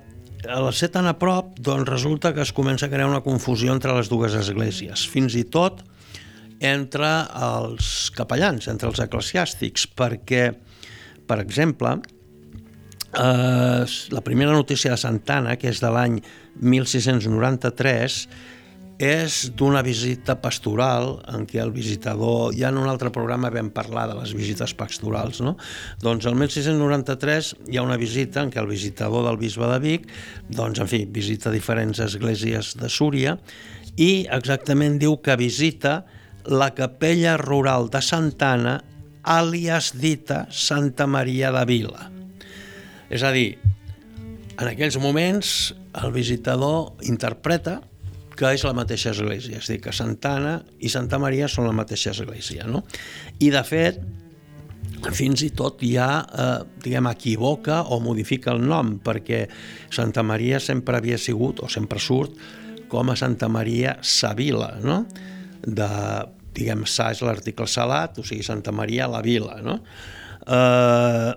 al 0.48 0.70
ser 0.72 0.92
tan 0.94 1.10
a 1.10 1.18
prop, 1.20 1.58
doncs 1.60 1.90
resulta 1.90 2.32
que 2.34 2.46
es 2.46 2.54
comença 2.56 2.88
a 2.88 2.94
crear 2.94 3.10
una 3.10 3.26
confusió 3.26 3.74
entre 3.76 3.98
les 3.98 4.08
dues 4.08 4.38
esglésies, 4.40 5.04
fins 5.12 5.36
i 5.36 5.44
tot 5.52 5.84
entre 6.64 7.10
els 7.36 8.10
capellans, 8.16 8.68
entre 8.72 8.88
els 8.92 9.04
eclesiàstics, 9.04 9.88
perquè, 10.00 10.54
per 11.28 11.42
exemple, 11.44 11.98
eh, 13.14 13.86
la 14.10 14.22
primera 14.22 14.52
notícia 14.52 14.92
de 14.92 14.98
Santana, 14.98 15.58
que 15.58 15.70
és 15.72 15.82
de 15.82 15.92
l'any 15.94 16.20
1693, 16.60 18.24
és 19.00 19.36
d'una 19.56 19.80
visita 19.80 20.36
pastoral 20.44 21.22
en 21.32 21.46
què 21.48 21.62
el 21.64 21.72
visitador, 21.72 22.52
ja 22.52 22.68
en 22.68 22.82
un 22.82 22.90
altre 22.92 23.14
programa 23.16 23.52
vam 23.54 23.72
parlar 23.72 24.10
de 24.12 24.18
les 24.18 24.34
visites 24.36 24.76
pastorals, 24.76 25.40
no? 25.40 25.56
doncs 26.04 26.28
el 26.28 26.36
1693 26.36 27.54
hi 27.72 27.80
ha 27.80 27.86
una 27.86 27.98
visita 27.98 28.44
en 28.44 28.52
què 28.52 28.60
el 28.60 28.68
visitador 28.68 29.24
del 29.30 29.40
bisbe 29.40 29.72
de 29.72 29.80
Vic, 29.80 30.12
doncs 30.52 30.84
en 30.84 30.92
fi, 30.92 31.06
visita 31.08 31.56
diferents 31.56 32.04
esglésies 32.04 32.76
de 32.76 32.92
Súria 32.92 33.38
i 33.96 34.28
exactament 34.36 35.00
diu 35.00 35.16
que 35.24 35.40
visita 35.40 36.04
la 36.44 36.74
capella 36.76 37.38
rural 37.40 37.88
de 37.94 38.04
Santana, 38.04 38.82
àlies 39.24 39.94
dita 39.96 40.46
Santa 40.52 41.08
Maria 41.08 41.56
de 41.56 41.68
Vila. 41.72 42.19
És 43.10 43.26
a 43.26 43.34
dir, 43.34 43.58
en 44.60 44.68
aquells 44.68 45.00
moments 45.02 45.74
el 46.04 46.12
visitador 46.14 47.00
interpreta 47.10 47.80
que 48.40 48.54
és 48.56 48.64
la 48.64 48.76
mateixa 48.76 49.12
església, 49.12 49.60
és 49.60 49.68
a 49.68 49.74
dir, 49.74 49.82
que 49.84 49.92
Santana 49.92 50.60
i 50.80 50.92
Santa 50.92 51.20
Maria 51.20 51.50
són 51.52 51.68
la 51.68 51.76
mateixa 51.76 52.14
església, 52.14 52.64
no? 52.70 52.86
I, 53.44 53.50
de 53.52 53.64
fet, 53.68 54.00
fins 55.16 55.44
i 55.44 55.50
tot 55.56 55.84
ja, 55.84 56.08
eh, 56.24 56.62
diguem, 56.86 57.10
equivoca 57.12 57.82
o 57.92 58.00
modifica 58.04 58.54
el 58.56 58.64
nom, 58.64 58.96
perquè 59.04 59.42
Santa 59.92 60.24
Maria 60.24 60.62
sempre 60.64 60.96
havia 61.00 61.20
sigut, 61.20 61.60
o 61.60 61.68
sempre 61.68 62.00
surt, 62.00 62.40
com 62.90 63.12
a 63.12 63.18
Santa 63.20 63.50
Maria 63.52 63.98
Savila, 64.02 64.72
no? 64.84 65.02
De, 65.66 65.90
diguem, 66.56 66.88
Sa 66.88 67.12
és 67.12 67.20
l'article 67.26 67.68
salat, 67.68 68.20
o 68.20 68.24
sigui, 68.24 68.46
Santa 68.48 68.72
Maria 68.72 69.12
la 69.12 69.22
Vila, 69.26 69.60
no? 69.66 69.82
Eh, 70.48 71.32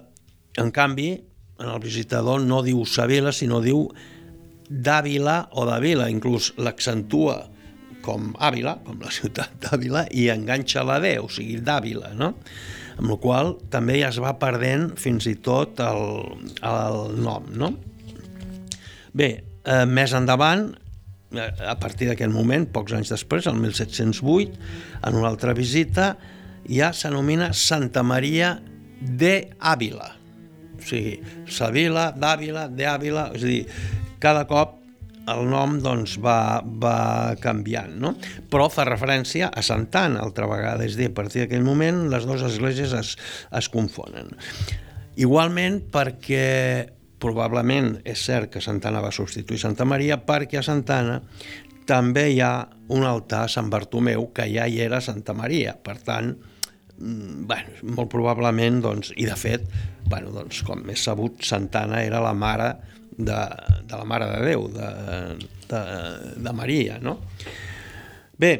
en 0.62 0.71
canvi, 0.71 1.11
en 1.62 1.71
el 1.71 1.81
visitador 1.81 2.42
no 2.42 2.61
diu 2.66 2.83
Savila, 2.88 3.33
sinó 3.33 3.61
diu 3.62 3.87
d'Àvila 4.69 5.38
o 5.59 5.66
d'Àvila, 5.69 6.09
inclús 6.11 6.52
l'accentua 6.59 7.38
com 8.02 8.33
Àvila, 8.42 8.76
com 8.85 9.00
la 9.02 9.12
ciutat 9.14 9.54
d'Àvila, 9.64 10.07
i 10.11 10.28
enganxa 10.35 10.85
la 10.87 10.99
D, 11.02 11.16
o 11.23 11.31
sigui, 11.31 11.61
d'Àvila, 11.62 12.12
no? 12.19 12.33
Amb 12.99 13.09
la 13.09 13.16
qual 13.23 13.54
també 13.73 14.00
ja 14.02 14.11
es 14.12 14.21
va 14.21 14.35
perdent 14.40 14.92
fins 15.00 15.26
i 15.31 15.37
tot 15.40 15.81
el, 15.81 16.04
el 16.69 17.19
nom, 17.23 17.49
no? 17.57 17.73
Bé, 19.16 19.31
eh, 19.64 19.85
més 19.88 20.12
endavant, 20.16 20.66
eh, 21.33 21.49
a 21.69 21.76
partir 21.81 22.11
d'aquest 22.11 22.33
moment, 22.33 22.66
pocs 22.75 22.97
anys 22.99 23.12
després, 23.14 23.49
el 23.49 23.61
1708, 23.61 24.59
en 25.09 25.21
una 25.21 25.31
altra 25.31 25.57
visita, 25.57 26.14
ja 26.69 26.92
s'anomena 26.95 27.52
Santa 27.57 28.04
Maria 28.07 28.57
de 29.00 29.35
Àvila. 29.59 30.22
O 30.83 30.87
sigui, 30.91 31.17
Savila, 31.47 32.11
d'Àvila, 32.19 32.69
d'Àvila, 32.69 33.29
és 33.37 33.45
a 33.47 33.51
dir, 33.51 33.65
cada 34.23 34.47
cop 34.50 34.78
el 35.30 35.45
nom 35.47 35.76
doncs, 35.83 36.17
va, 36.23 36.63
va 36.63 37.35
canviant, 37.43 37.95
no? 38.02 38.15
però 38.50 38.67
fa 38.73 38.87
referència 38.89 39.52
a 39.54 39.63
Santana 39.63 40.23
altra 40.23 40.49
vegada, 40.50 40.87
és 40.87 40.97
a 40.97 41.02
dir, 41.02 41.11
a 41.13 41.15
partir 41.15 41.45
d'aquell 41.45 41.67
moment 41.67 42.09
les 42.11 42.26
dues 42.26 42.43
esglésies 42.47 42.95
es, 42.99 43.15
es 43.54 43.71
confonen. 43.71 44.35
Igualment 45.23 45.78
perquè 45.93 46.89
probablement 47.23 48.00
és 48.09 48.25
cert 48.26 48.50
que 48.50 48.63
Santana 48.65 49.02
va 49.04 49.13
substituir 49.15 49.61
Santa 49.63 49.87
Maria 49.87 50.19
perquè 50.26 50.59
a 50.59 50.67
Santana 50.67 51.21
també 51.87 52.28
hi 52.33 52.41
ha 52.43 52.54
un 52.95 53.06
altar 53.06 53.45
a 53.47 53.52
Sant 53.52 53.71
Bartomeu 53.71 54.28
que 54.35 54.49
ja 54.50 54.67
hi 54.67 54.80
era 54.83 55.00
Santa 55.02 55.35
Maria, 55.35 55.76
per 55.78 55.99
tant, 56.02 56.35
bueno, 57.02 57.76
molt 57.99 58.10
probablement, 58.12 58.80
doncs, 58.84 59.12
i 59.19 59.26
de 59.26 59.36
fet, 59.38 59.67
bueno, 60.06 60.30
doncs, 60.34 60.62
com 60.67 60.82
més 60.86 61.02
sabut, 61.02 61.43
Santana 61.47 62.02
era 62.06 62.23
la 62.23 62.34
mare 62.34 62.73
de, 63.17 63.41
de 63.84 63.97
la 63.97 64.04
Mare 64.08 64.28
de 64.30 64.45
Déu, 64.47 64.69
de, 64.73 64.91
de, 65.69 65.82
de 66.43 66.52
Maria, 66.56 66.99
no? 67.02 67.19
Bé, 68.41 68.52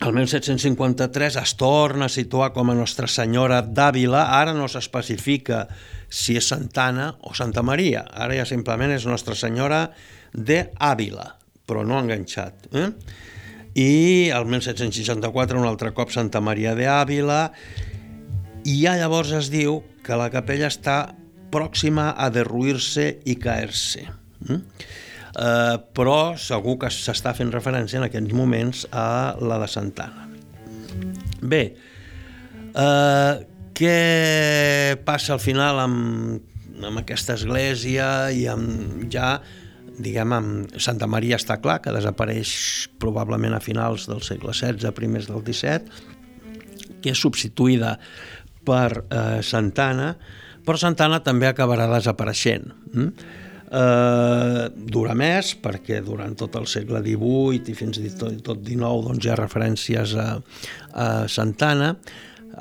el 0.00 0.14
1753 0.16 1.36
es 1.36 1.54
torna 1.60 2.08
a 2.08 2.12
situar 2.12 2.50
com 2.56 2.72
a 2.72 2.76
Nostra 2.76 3.08
Senyora 3.08 3.60
d'Àvila, 3.62 4.26
ara 4.40 4.54
no 4.56 4.68
s'especifica 4.68 5.66
si 6.10 6.38
és 6.40 6.48
Santana 6.50 7.10
o 7.28 7.34
Santa 7.36 7.62
Maria, 7.62 8.06
ara 8.10 8.38
ja 8.38 8.46
simplement 8.48 8.92
és 8.94 9.06
Nostra 9.06 9.36
Senyora 9.38 9.84
d'Àvila, 10.32 11.28
però 11.68 11.84
no 11.86 12.00
enganxat. 12.00 12.70
Eh? 12.74 12.88
I 13.78 14.30
el 14.34 14.48
1764 14.50 15.60
un 15.60 15.68
altre 15.68 15.92
cop 15.94 16.10
Santa 16.10 16.40
Maria 16.42 16.74
d'Àvila, 16.78 17.42
i 18.66 18.76
ja 18.82 18.96
llavors 18.98 19.32
es 19.36 19.48
diu 19.52 19.80
que 20.04 20.18
la 20.18 20.28
capella 20.32 20.68
està 20.68 21.14
pròxima 21.50 22.10
a 22.18 22.28
derruir-se 22.32 23.06
i 23.26 23.36
caer-se. 23.40 24.06
Mm? 24.46 24.58
Uh, 25.30 25.76
però 25.94 26.34
segur 26.40 26.76
que 26.82 26.90
s'està 26.90 27.32
fent 27.38 27.52
referència 27.54 28.00
en 28.00 28.08
aquests 28.08 28.34
moments 28.34 28.82
a 28.90 29.36
la 29.38 29.60
de 29.62 29.68
Santana. 29.70 30.26
Bé, 31.40 31.62
uh, 32.74 33.38
què 33.78 34.98
passa 35.06 35.36
al 35.36 35.42
final 35.42 35.78
amb, 35.80 36.42
amb 36.82 37.02
aquesta 37.02 37.38
església 37.38 38.30
i 38.34 38.44
amb 38.50 39.06
ja 39.12 39.38
diguem, 40.02 40.32
amb 40.34 40.78
Santa 40.80 41.08
Maria 41.10 41.38
està 41.40 41.58
clar 41.62 41.80
que 41.84 41.94
desapareix 41.94 42.52
probablement 43.02 43.54
a 43.56 43.62
finals 43.64 44.08
del 44.10 44.22
segle 44.26 44.54
XVI, 44.56 44.92
primers 44.96 45.28
del 45.30 45.44
XVII, 45.44 46.98
que 47.00 47.12
és 47.14 47.20
substituïda 47.20 47.96
per 48.66 48.88
eh, 49.02 49.40
Santana, 49.46 50.14
però 50.66 50.80
Santana 50.80 51.22
també 51.24 51.48
acabarà 51.48 51.88
desapareixent. 51.90 52.68
Mm? 52.92 53.38
Eh, 53.70 54.64
dura 54.90 55.14
més 55.14 55.52
perquè 55.62 56.00
durant 56.02 56.32
tot 56.34 56.56
el 56.58 56.66
segle 56.66 56.98
XVIII 57.04 57.70
i 57.70 57.76
fins 57.78 58.00
i 58.02 58.10
tot, 58.18 58.34
tot 58.42 58.64
XIX 58.66 59.06
doncs, 59.06 59.24
hi 59.24 59.30
ha 59.30 59.38
referències 59.38 60.14
a, 60.18 60.28
a 60.90 61.08
Santana. 61.30 61.94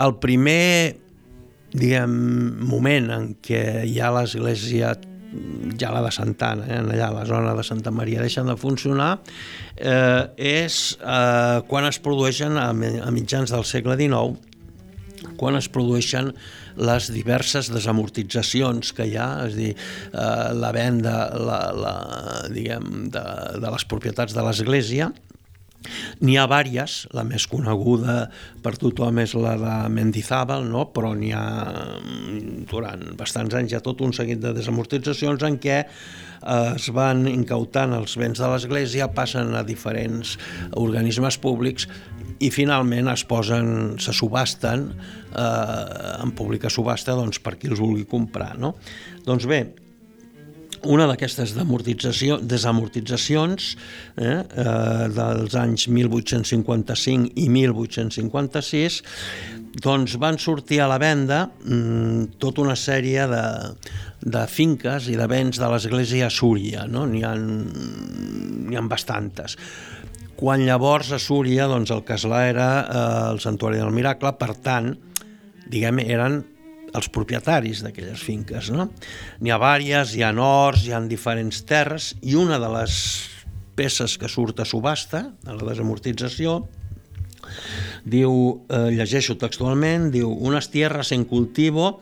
El 0.06 0.20
primer 0.22 0.96
diguem, 1.74 2.14
moment 2.66 3.10
en 3.14 3.26
què 3.46 3.64
ha 4.02 4.12
l'església 4.14 4.94
ja 5.80 5.92
la 5.94 6.02
de 6.06 6.12
Santana, 6.14 6.66
eh, 6.68 6.82
allà 6.82 7.10
a 7.10 7.16
la 7.20 7.26
zona 7.30 7.54
de 7.56 7.64
Santa 7.64 7.92
Maria, 7.92 8.22
deixen 8.26 8.50
de 8.50 8.58
funcionar, 8.58 9.20
eh, 9.76 10.28
és 10.36 10.98
eh, 11.00 11.62
quan 11.70 11.90
es 11.90 12.00
produeixen 12.04 12.58
a, 12.58 12.70
a 12.72 13.12
mitjans 13.16 13.54
del 13.54 13.66
segle 13.68 13.98
XIX 14.00 14.46
quan 15.40 15.56
es 15.56 15.70
produeixen 15.72 16.34
les 16.80 17.10
diverses 17.12 17.70
desamortitzacions 17.72 18.94
que 18.96 19.08
hi 19.08 19.16
ha, 19.20 19.30
és 19.48 19.56
a 19.56 19.60
dir, 19.60 19.72
eh, 19.76 20.52
la 20.56 20.72
venda 20.76 21.16
la, 21.36 21.60
la, 21.76 21.96
diguem, 22.54 23.10
de, 23.14 23.26
de 23.60 23.74
les 23.76 23.88
propietats 23.90 24.36
de 24.36 24.46
l'Església, 24.46 25.12
N'hi 26.20 26.36
ha 26.36 26.46
vàries, 26.52 27.06
la 27.16 27.24
més 27.24 27.46
coneguda 27.48 28.26
per 28.64 28.74
tothom 28.82 29.22
és 29.24 29.34
la 29.40 29.56
de 29.60 29.76
Mendizábal, 29.96 30.68
no? 30.68 30.90
però 30.92 31.14
n'hi 31.16 31.32
ha 31.32 31.46
durant 32.70 33.06
bastants 33.20 33.56
anys 33.56 33.78
ha 33.78 33.84
tot 33.86 34.04
un 34.04 34.12
seguit 34.16 34.42
de 34.44 34.52
desamortitzacions 34.58 35.46
en 35.48 35.56
què 35.64 35.78
eh, 35.80 36.72
es 36.76 36.90
van 36.96 37.24
incautant 37.32 37.96
els 37.96 38.18
béns 38.20 38.44
de 38.44 38.52
l'Església, 38.52 39.08
passen 39.16 39.56
a 39.56 39.64
diferents 39.68 40.36
organismes 40.80 41.40
públics 41.40 41.88
i 42.40 42.52
finalment 42.52 43.10
es 43.12 43.24
posen, 43.28 43.98
se 44.04 44.16
subasten 44.16 44.90
eh, 44.92 46.18
en 46.20 46.36
pública 46.36 46.72
subhasta 46.72 47.16
doncs, 47.16 47.40
per 47.44 47.56
qui 47.60 47.72
els 47.72 47.80
vulgui 47.80 48.08
comprar. 48.08 48.54
No? 48.60 48.76
Doncs 49.26 49.48
bé, 49.48 49.64
una 50.88 51.04
d'aquestes 51.10 51.52
desamortitzacions 51.56 53.78
eh, 54.16 54.24
eh, 54.24 54.44
dels 55.16 55.56
anys 55.60 55.88
1855 55.92 57.32
i 57.36 57.50
1856 57.50 59.04
doncs 59.84 60.16
van 60.20 60.38
sortir 60.42 60.82
a 60.82 60.88
la 60.90 60.98
venda 61.02 61.48
mm, 61.48 62.24
tota 62.42 62.62
una 62.64 62.76
sèrie 62.80 63.28
de, 63.30 63.44
de 64.22 64.48
finques 64.50 65.08
i 65.12 65.16
de 65.20 65.28
béns 65.30 65.60
de 65.62 65.68
l'església 65.72 66.30
Súria, 66.34 66.86
no? 66.88 67.06
n'hi 67.08 67.24
ha, 67.24 67.34
ha 67.36 68.82
bastantes. 68.90 69.58
Quan 70.40 70.66
llavors 70.66 71.12
a 71.12 71.20
Súria 71.20 71.68
doncs, 71.68 71.92
el 71.92 72.04
castlà 72.08 72.46
era 72.50 72.70
eh, 72.82 73.32
el 73.34 73.40
Santuari 73.44 73.78
del 73.82 73.96
Miracle, 73.96 74.32
per 74.40 74.54
tant, 74.64 74.96
diguem, 75.70 76.00
eren 76.08 76.44
els 76.96 77.10
propietaris 77.14 77.84
d'aquelles 77.86 78.22
finques. 78.22 78.72
No? 78.74 78.90
N'hi 79.40 79.54
ha 79.54 79.60
vàries, 79.62 80.16
hi 80.16 80.24
ha 80.26 80.34
horts, 80.34 80.86
hi 80.88 80.94
ha 80.94 81.02
diferents 81.06 81.64
terres, 81.70 82.14
i 82.22 82.36
una 82.40 82.60
de 82.62 82.70
les 82.78 82.94
peces 83.80 84.18
que 84.20 84.28
surt 84.28 84.60
a 84.60 84.68
subhasta, 84.68 85.30
a 85.48 85.56
la 85.56 85.68
desamortització, 85.70 86.62
diu, 88.06 88.32
eh, 88.70 88.90
llegeixo 88.96 89.38
textualment, 89.40 90.10
diu, 90.12 90.32
unas 90.32 90.70
tierras 90.70 91.12
en 91.12 91.26
cultivo 91.26 92.00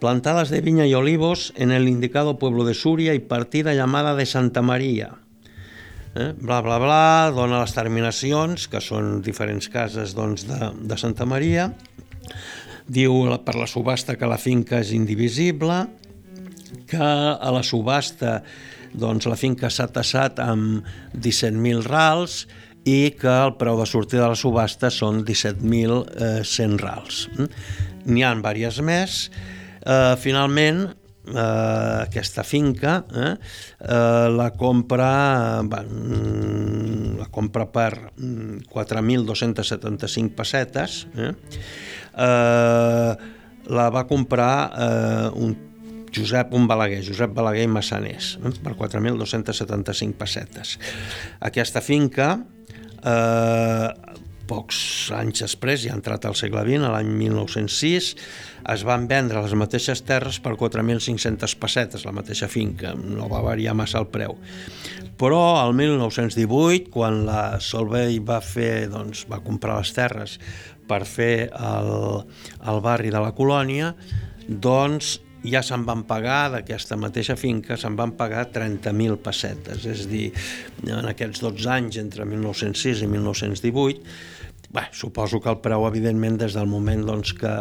plantadas 0.00 0.50
de 0.50 0.60
viña 0.60 0.86
y 0.86 0.94
olivos 0.94 1.52
en 1.56 1.72
el 1.72 1.88
indicado 1.88 2.38
pueblo 2.38 2.64
de 2.64 2.74
Suria 2.74 3.14
y 3.14 3.18
partida 3.18 3.72
llamada 3.72 4.14
de 4.14 4.26
Santa 4.26 4.60
María. 4.62 5.14
Eh? 6.14 6.34
Bla, 6.38 6.60
bla, 6.60 6.78
bla, 6.78 7.30
dona 7.34 7.60
les 7.60 7.74
terminacions, 7.76 8.68
que 8.72 8.80
són 8.80 9.20
diferents 9.24 9.68
cases 9.72 10.14
doncs, 10.16 10.46
de, 10.48 10.72
de 10.88 10.96
Santa 10.96 11.26
Maria, 11.28 11.70
Diu 12.86 13.16
per 13.44 13.56
la 13.58 13.66
subhasta 13.66 14.14
que 14.18 14.28
la 14.30 14.38
finca 14.38 14.80
és 14.82 14.92
indivisible, 14.94 15.86
que 16.86 17.02
a 17.02 17.50
la 17.54 17.62
subhasta 17.66 18.40
doncs, 18.96 19.26
la 19.28 19.36
finca 19.36 19.70
s'ha 19.70 19.88
tassat 19.92 20.38
amb 20.42 20.86
17.000 21.14 21.82
rals 21.86 22.46
i 22.86 23.10
que 23.18 23.32
el 23.32 23.56
preu 23.58 23.80
de 23.80 23.86
sortida 23.90 24.24
de 24.24 24.30
la 24.32 24.38
subhasta 24.38 24.90
són 24.94 25.24
17.100 25.26 26.78
rals. 26.82 27.26
N'hi 28.06 28.22
ha 28.22 28.34
diverses 28.38 28.84
més. 28.86 29.30
Eh, 29.86 30.14
finalment, 30.22 30.86
eh, 31.26 32.06
aquesta 32.06 32.42
finca 32.46 33.04
eh, 33.10 33.34
eh, 33.80 34.28
la 34.30 34.52
compra 34.58 35.62
eh, 35.62 35.66
la 37.18 37.26
compra 37.30 37.66
per 37.66 38.12
4.275 38.14 40.22
mm, 40.22 40.28
pessetes 40.38 41.06
eh, 41.16 41.32
eh, 42.16 43.12
la 43.66 43.86
va 43.90 44.06
comprar 44.08 44.52
eh, 44.72 45.30
un 45.36 45.56
Josep, 46.16 46.52
un 46.54 46.66
Balaguer, 46.66 47.02
Josep 47.04 47.34
Balaguer 47.36 47.66
i 47.66 47.70
Massaners, 47.70 48.36
eh, 48.40 48.52
per 48.62 48.74
4.275 48.78 50.16
pessetes. 50.16 50.76
Aquesta 51.44 51.82
finca, 51.84 52.38
eh, 53.04 53.88
pocs 54.46 55.10
anys 55.10 55.42
després, 55.42 55.82
ja 55.82 55.92
ha 55.92 55.98
entrat 55.98 56.24
al 56.24 56.36
segle 56.38 56.62
XX, 56.62 56.86
l'any 56.86 57.10
1906, 57.18 58.12
es 58.72 58.84
van 58.86 59.08
vendre 59.10 59.42
les 59.42 59.54
mateixes 59.58 60.02
terres 60.06 60.38
per 60.42 60.54
4.500 60.58 61.56
pessetes, 61.58 62.06
la 62.06 62.14
mateixa 62.14 62.48
finca, 62.48 62.94
no 62.94 63.28
va 63.28 63.42
variar 63.42 63.74
massa 63.74 63.98
el 63.98 64.06
preu. 64.06 64.38
Però 65.16 65.56
el 65.64 65.72
1918, 65.74 66.90
quan 66.92 67.24
la 67.26 67.58
Solvay 67.60 68.18
va 68.20 68.40
fer, 68.44 68.86
doncs, 68.92 69.24
va 69.30 69.40
comprar 69.42 69.78
les 69.80 69.92
terres 69.96 70.38
per 70.88 71.04
fer 71.08 71.48
el, 71.50 71.92
el 72.70 72.82
barri 72.84 73.12
de 73.14 73.22
la 73.22 73.34
colònia, 73.36 73.92
doncs 74.46 75.16
ja 75.46 75.62
se'n 75.62 75.84
van 75.86 76.02
pagar 76.08 76.46
d'aquesta 76.54 76.98
mateixa 76.98 77.36
finca, 77.38 77.76
se'n 77.78 77.96
van 77.98 78.16
pagar 78.18 78.48
30.000 78.54 79.20
pessetes. 79.22 79.84
És 79.86 80.06
a 80.06 80.10
dir, 80.10 80.30
en 80.86 81.06
aquests 81.12 81.44
12 81.44 81.70
anys, 81.70 82.00
entre 82.02 82.26
1906 82.26 83.04
i 83.06 83.12
1918, 83.12 84.16
Bé, 84.66 84.82
suposo 84.92 85.38
que 85.40 85.48
el 85.48 85.60
preu, 85.62 85.84
evidentment, 85.86 86.36
des 86.40 86.56
del 86.56 86.66
moment 86.66 87.04
doncs, 87.06 87.30
que, 87.38 87.52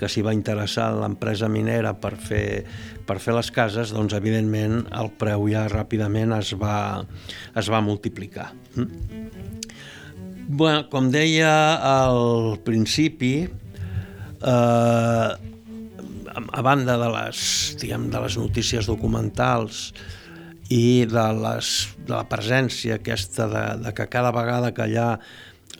que 0.00 0.08
s'hi 0.08 0.22
va 0.24 0.32
interessar 0.34 0.88
l'empresa 0.96 1.50
minera 1.52 1.92
per 2.00 2.14
fer, 2.16 2.64
per 3.06 3.18
fer 3.22 3.36
les 3.36 3.50
cases, 3.52 3.92
doncs, 3.94 4.16
evidentment, 4.16 4.86
el 4.96 5.12
preu 5.20 5.44
ja 5.52 5.66
ràpidament 5.68 6.32
es 6.38 6.54
va, 6.58 7.04
es 7.60 7.68
va 7.70 7.82
multiplicar. 7.84 8.48
Mm? 8.74 9.36
Bueno, 10.48 10.84
com 10.86 11.08
deia 11.10 11.50
al 11.82 12.60
principi, 12.62 13.32
eh, 13.42 15.30
a 16.36 16.62
banda 16.62 16.94
de 17.00 17.08
les, 17.10 17.40
diguem, 17.80 18.04
de 18.12 18.20
les 18.22 18.36
notícies 18.38 18.86
documentals 18.86 19.88
i 20.70 21.02
de, 21.10 21.26
les, 21.42 21.72
de 21.98 22.14
la 22.14 22.22
presència 22.30 23.00
aquesta 23.00 23.48
de, 23.50 23.64
de 23.88 23.94
que 23.96 24.06
cada 24.12 24.30
vegada 24.36 24.70
que 24.76 24.86
allà 24.86 25.08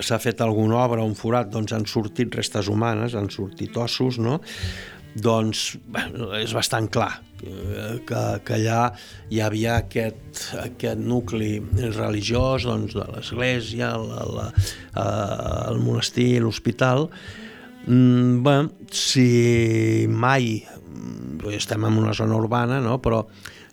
s'ha 0.02 0.18
fet 0.18 0.42
alguna 0.42 0.80
obra 0.82 1.04
o 1.04 1.06
un 1.06 1.14
forat 1.14 1.46
doncs 1.52 1.72
han 1.72 1.86
sortit 1.86 2.34
restes 2.34 2.66
humanes, 2.66 3.14
han 3.14 3.30
sortit 3.30 3.76
ossos, 3.78 4.18
no? 4.18 4.40
Doncs 5.22 5.76
bueno, 5.88 6.30
és 6.36 6.52
bastant 6.54 6.90
clar 6.92 7.14
que, 7.40 8.22
que 8.44 8.54
allà 8.56 8.80
hi 9.32 9.40
havia 9.44 9.78
aquest, 9.82 10.42
aquest 10.62 11.02
nucli 11.02 11.56
religiós 11.96 12.66
doncs, 12.68 12.96
de 12.96 13.06
l'església, 13.14 13.92
eh, 13.96 14.48
el 15.02 15.82
monestir, 15.84 16.40
l'hospital. 16.44 17.08
Mm, 17.86 18.40
bé, 18.46 18.56
si 18.90 20.06
mai, 20.10 20.56
estem 21.54 21.84
en 21.86 22.00
una 22.02 22.16
zona 22.16 22.38
urbana, 22.38 22.80
no? 22.82 22.98
però 23.02 23.24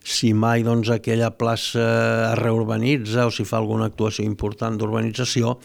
si 0.04 0.34
mai 0.36 0.62
doncs, 0.62 0.90
aquella 0.92 1.32
plaça 1.32 1.84
es 2.30 2.38
reurbanitza 2.38 3.24
o 3.26 3.32
si 3.32 3.46
fa 3.48 3.56
alguna 3.58 3.88
actuació 3.88 4.26
important 4.28 4.76
d'urbanització, 4.78 5.56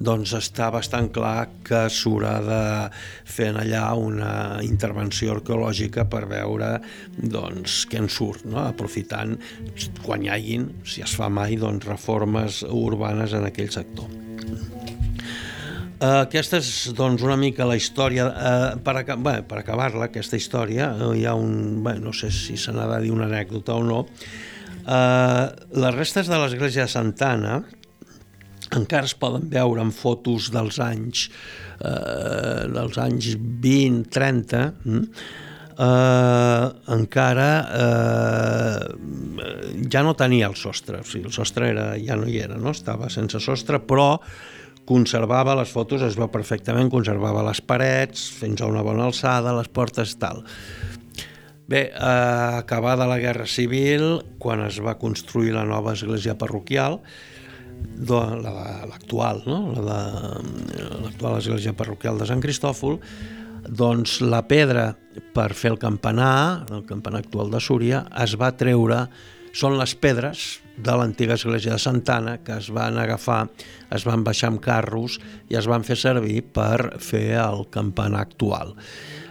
doncs 0.00 0.32
està 0.38 0.70
bastant 0.72 1.10
clar 1.12 1.48
que 1.66 1.84
s'haurà 1.92 2.36
de 2.44 2.60
fer 3.28 3.50
allà 3.52 3.84
una 4.00 4.32
intervenció 4.64 5.36
arqueològica 5.36 6.06
per 6.10 6.24
veure 6.30 6.72
doncs, 7.16 7.84
què 7.90 8.00
en 8.00 8.08
surt, 8.08 8.46
no? 8.48 8.62
aprofitant 8.64 9.36
quan 10.04 10.24
hi 10.24 10.32
hagin, 10.32 10.70
si 10.88 11.04
es 11.04 11.14
fa 11.16 11.28
mai, 11.28 11.58
doncs, 11.60 11.84
reformes 11.88 12.62
urbanes 12.70 13.36
en 13.36 13.46
aquell 13.50 13.70
sector. 13.74 14.08
Aquesta 16.00 16.62
és 16.62 16.68
doncs, 16.96 17.20
una 17.26 17.36
mica 17.36 17.66
la 17.68 17.76
història, 17.76 18.24
uh, 18.30 18.78
per, 18.80 18.94
aca 19.02 19.18
bé, 19.20 19.34
per 19.44 19.58
acabar-la, 19.60 20.06
aquesta 20.08 20.38
història, 20.40 20.94
uh, 20.96 21.10
hi 21.12 21.26
ha 21.28 21.34
un, 21.36 21.82
bé, 21.84 21.98
no 22.00 22.14
sé 22.16 22.30
si 22.32 22.56
se 22.56 22.72
n'ha 22.72 22.86
de 22.94 23.02
dir 23.04 23.12
una 23.12 23.26
anècdota 23.28 23.76
o 23.76 23.84
no, 23.84 23.98
uh, 24.08 25.44
les 25.76 25.98
restes 25.98 26.32
de 26.32 26.40
l'església 26.40 26.88
de 26.88 26.94
Santana 26.94 27.58
encara 28.76 29.08
es 29.08 29.16
poden 29.18 29.48
veure 29.52 29.82
en 29.82 29.92
fotos 29.94 30.50
dels 30.54 30.80
anys, 30.82 31.28
uh, 31.80 32.66
dels 32.70 32.98
anys 33.02 33.34
20, 33.38 34.08
30, 34.12 34.66
mm? 34.84 35.06
Uh, 35.80 36.66
encara 36.92 37.44
uh, 37.72 38.82
ja 39.88 40.02
no 40.04 40.12
tenia 40.12 40.50
el 40.50 40.56
sostre, 40.60 40.98
o 41.00 41.06
sigui, 41.08 41.30
el 41.30 41.32
sostre 41.32 41.70
era, 41.72 41.86
ja 41.96 42.18
no 42.20 42.26
hi 42.28 42.36
era, 42.42 42.58
no? 42.60 42.74
estava 42.76 43.08
sense 43.08 43.40
sostre, 43.40 43.80
però 43.80 44.18
conservava 44.90 45.54
les 45.56 45.72
fotos, 45.72 46.02
es 46.04 46.18
veu 46.18 46.28
perfectament, 46.28 46.90
conservava 46.92 47.46
les 47.46 47.62
parets, 47.64 48.26
fins 48.40 48.60
a 48.60 48.68
una 48.68 48.84
bona 48.84 49.06
alçada, 49.08 49.54
les 49.56 49.70
portes, 49.72 50.16
tal. 50.20 50.42
Bé, 51.70 51.84
eh, 51.94 52.54
acabada 52.58 53.06
la 53.06 53.20
Guerra 53.22 53.46
Civil, 53.46 54.24
quan 54.42 54.64
es 54.64 54.80
va 54.82 54.98
construir 54.98 55.54
la 55.54 55.62
nova 55.68 55.94
església 55.94 56.34
parroquial, 56.38 56.98
l'actual, 58.00 59.42
no? 59.46 59.58
l'actual 59.80 61.38
església 61.38 61.74
parroquial 61.76 62.18
de 62.20 62.28
Sant 62.28 62.40
Cristòfol, 62.40 62.98
doncs 63.68 64.20
la 64.24 64.42
pedra 64.48 64.90
per 65.34 65.52
fer 65.54 65.74
el 65.74 65.78
campanar, 65.78 66.66
el 66.72 66.86
campanar 66.88 67.20
actual 67.24 67.52
de 67.52 67.60
Súria, 67.60 68.04
es 68.22 68.36
va 68.40 68.54
treure 68.56 69.04
són 69.52 69.76
les 69.78 69.94
pedres 69.98 70.60
de 70.80 70.94
l'antiga 70.96 71.34
església 71.36 71.74
de 71.74 71.82
Santana 71.82 72.38
que 72.44 72.56
es 72.56 72.70
van 72.72 72.98
agafar, 72.98 73.48
es 73.92 74.06
van 74.06 74.24
baixar 74.24 74.52
amb 74.52 74.62
carros 74.64 75.18
i 75.50 75.58
es 75.58 75.68
van 75.68 75.84
fer 75.84 75.98
servir 75.98 76.40
per 76.54 77.00
fer 77.02 77.34
el 77.42 77.66
campanar 77.74 78.22
actual. 78.28 78.76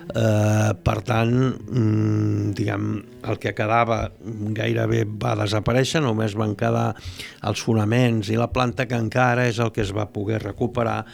Eh, 0.09 0.71
per 0.81 1.01
tant, 1.05 1.33
mm, 1.53 2.53
diguem, 2.57 2.85
el 3.29 3.37
que 3.37 3.53
quedava 3.53 4.09
gairebé 4.57 5.03
va 5.05 5.35
desaparèixer, 5.37 6.01
només 6.01 6.33
van 6.33 6.55
quedar 6.57 6.95
els 7.45 7.61
fonaments 7.61 8.31
i 8.33 8.37
la 8.39 8.49
planta 8.49 8.87
que 8.89 8.97
encara 8.97 9.45
és 9.47 9.59
el 9.59 9.69
que 9.71 9.81
es 9.85 9.93
va 9.93 10.07
poder 10.09 10.41
recuperar 10.41 11.05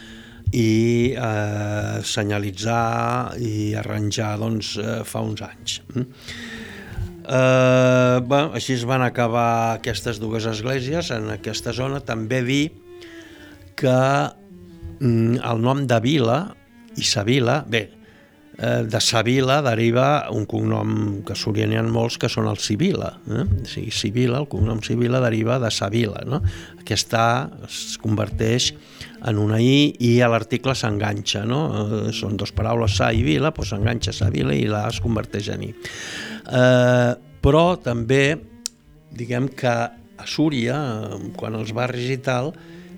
i 0.53 1.11
eh, 1.11 1.99
senyalitzar 2.03 3.35
i 3.41 3.73
arranjar 3.75 4.37
doncs, 4.39 4.77
eh, 4.79 5.01
fa 5.03 5.25
uns 5.25 5.43
anys. 5.43 5.81
Mm? 5.93 6.07
Eh, 7.25 8.21
bueno, 8.23 8.53
així 8.53 8.77
es 8.77 8.85
van 8.85 9.01
acabar 9.01 9.75
aquestes 9.75 10.21
dues 10.21 10.45
esglésies 10.45 11.11
en 11.11 11.31
aquesta 11.33 11.73
zona. 11.73 11.99
També 11.99 12.41
dir 12.45 12.71
que 13.75 13.99
mm, 15.01 15.41
el 15.43 15.61
nom 15.61 15.83
de 15.89 15.99
vila 15.99 16.39
i 16.95 17.03
sa 17.03 17.25
vila, 17.27 17.63
bé, 17.67 17.89
eh, 18.57 18.83
de 18.87 19.01
Savila 19.01 19.61
deriva 19.65 20.27
un 20.31 20.45
cognom 20.45 21.21
que 21.25 21.35
ha 21.35 21.83
molts 21.83 22.17
que 22.17 22.29
són 22.29 22.47
el 22.47 22.57
Sibila. 22.57 23.11
Eh? 23.27 23.43
O 23.43 23.67
sigui, 23.67 23.91
Sibila, 23.91 24.39
el 24.39 24.47
cognom 24.47 24.81
Sibila 24.81 25.21
deriva 25.23 25.59
de 25.59 25.71
Savila. 25.71 26.23
No? 26.25 26.41
Aquesta 26.79 27.49
es 27.65 27.97
converteix 28.01 28.73
en 29.25 29.37
una 29.41 29.59
I 29.59 29.95
i 29.99 30.21
a 30.21 30.29
l'article 30.29 30.75
s'enganxa. 30.75 31.45
No? 31.45 31.61
Eh, 31.83 32.11
són 32.13 32.37
dos 32.37 32.53
paraules, 32.55 32.95
Sa 32.95 33.11
i 33.11 33.23
Vila, 33.25 33.51
doncs 33.51 33.73
s'enganxa 33.73 34.13
Savila 34.13 34.55
i 34.55 34.67
la 34.69 34.87
es 34.89 35.01
converteix 35.03 35.49
en 35.55 35.67
I. 35.69 35.73
Eh, 35.73 37.13
però 37.41 37.65
també 37.81 38.37
diguem 39.15 39.49
que 39.53 39.73
a 40.15 40.25
Súria, 40.25 40.77
quan 41.37 41.55
els 41.55 41.73
barris 41.75 42.09
i 42.09 42.17
tal, 42.23 42.53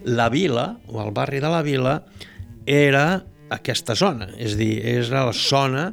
la 0.07 0.29
vila, 0.31 0.77
o 0.87 1.01
el 1.03 1.11
barri 1.11 1.41
de 1.43 1.49
la 1.51 1.63
vila, 1.65 1.97
era 2.67 3.23
aquesta 3.53 3.95
zona, 3.95 4.29
és 4.37 4.55
a 4.55 4.59
dir, 4.59 4.73
és 4.85 5.11
la 5.13 5.27
zona 5.35 5.91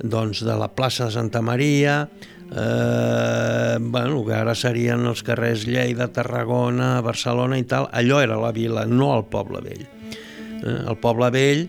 doncs, 0.00 0.42
de 0.44 0.54
la 0.58 0.70
plaça 0.74 1.06
de 1.06 1.14
Santa 1.14 1.42
Maria, 1.42 2.08
eh, 2.50 3.76
bueno, 3.80 4.24
que 4.24 4.34
ara 4.34 4.54
serien 4.54 5.06
els 5.06 5.22
carrers 5.22 5.66
Lleida, 5.68 6.10
Tarragona, 6.12 7.00
Barcelona 7.04 7.58
i 7.58 7.66
tal, 7.68 7.88
allò 7.92 8.20
era 8.22 8.38
la 8.40 8.52
vila, 8.52 8.86
no 8.86 9.12
el 9.16 9.24
poble 9.30 9.62
vell. 9.64 9.84
Eh, 9.84 10.80
el 10.88 10.98
poble 11.02 11.30
vell 11.34 11.66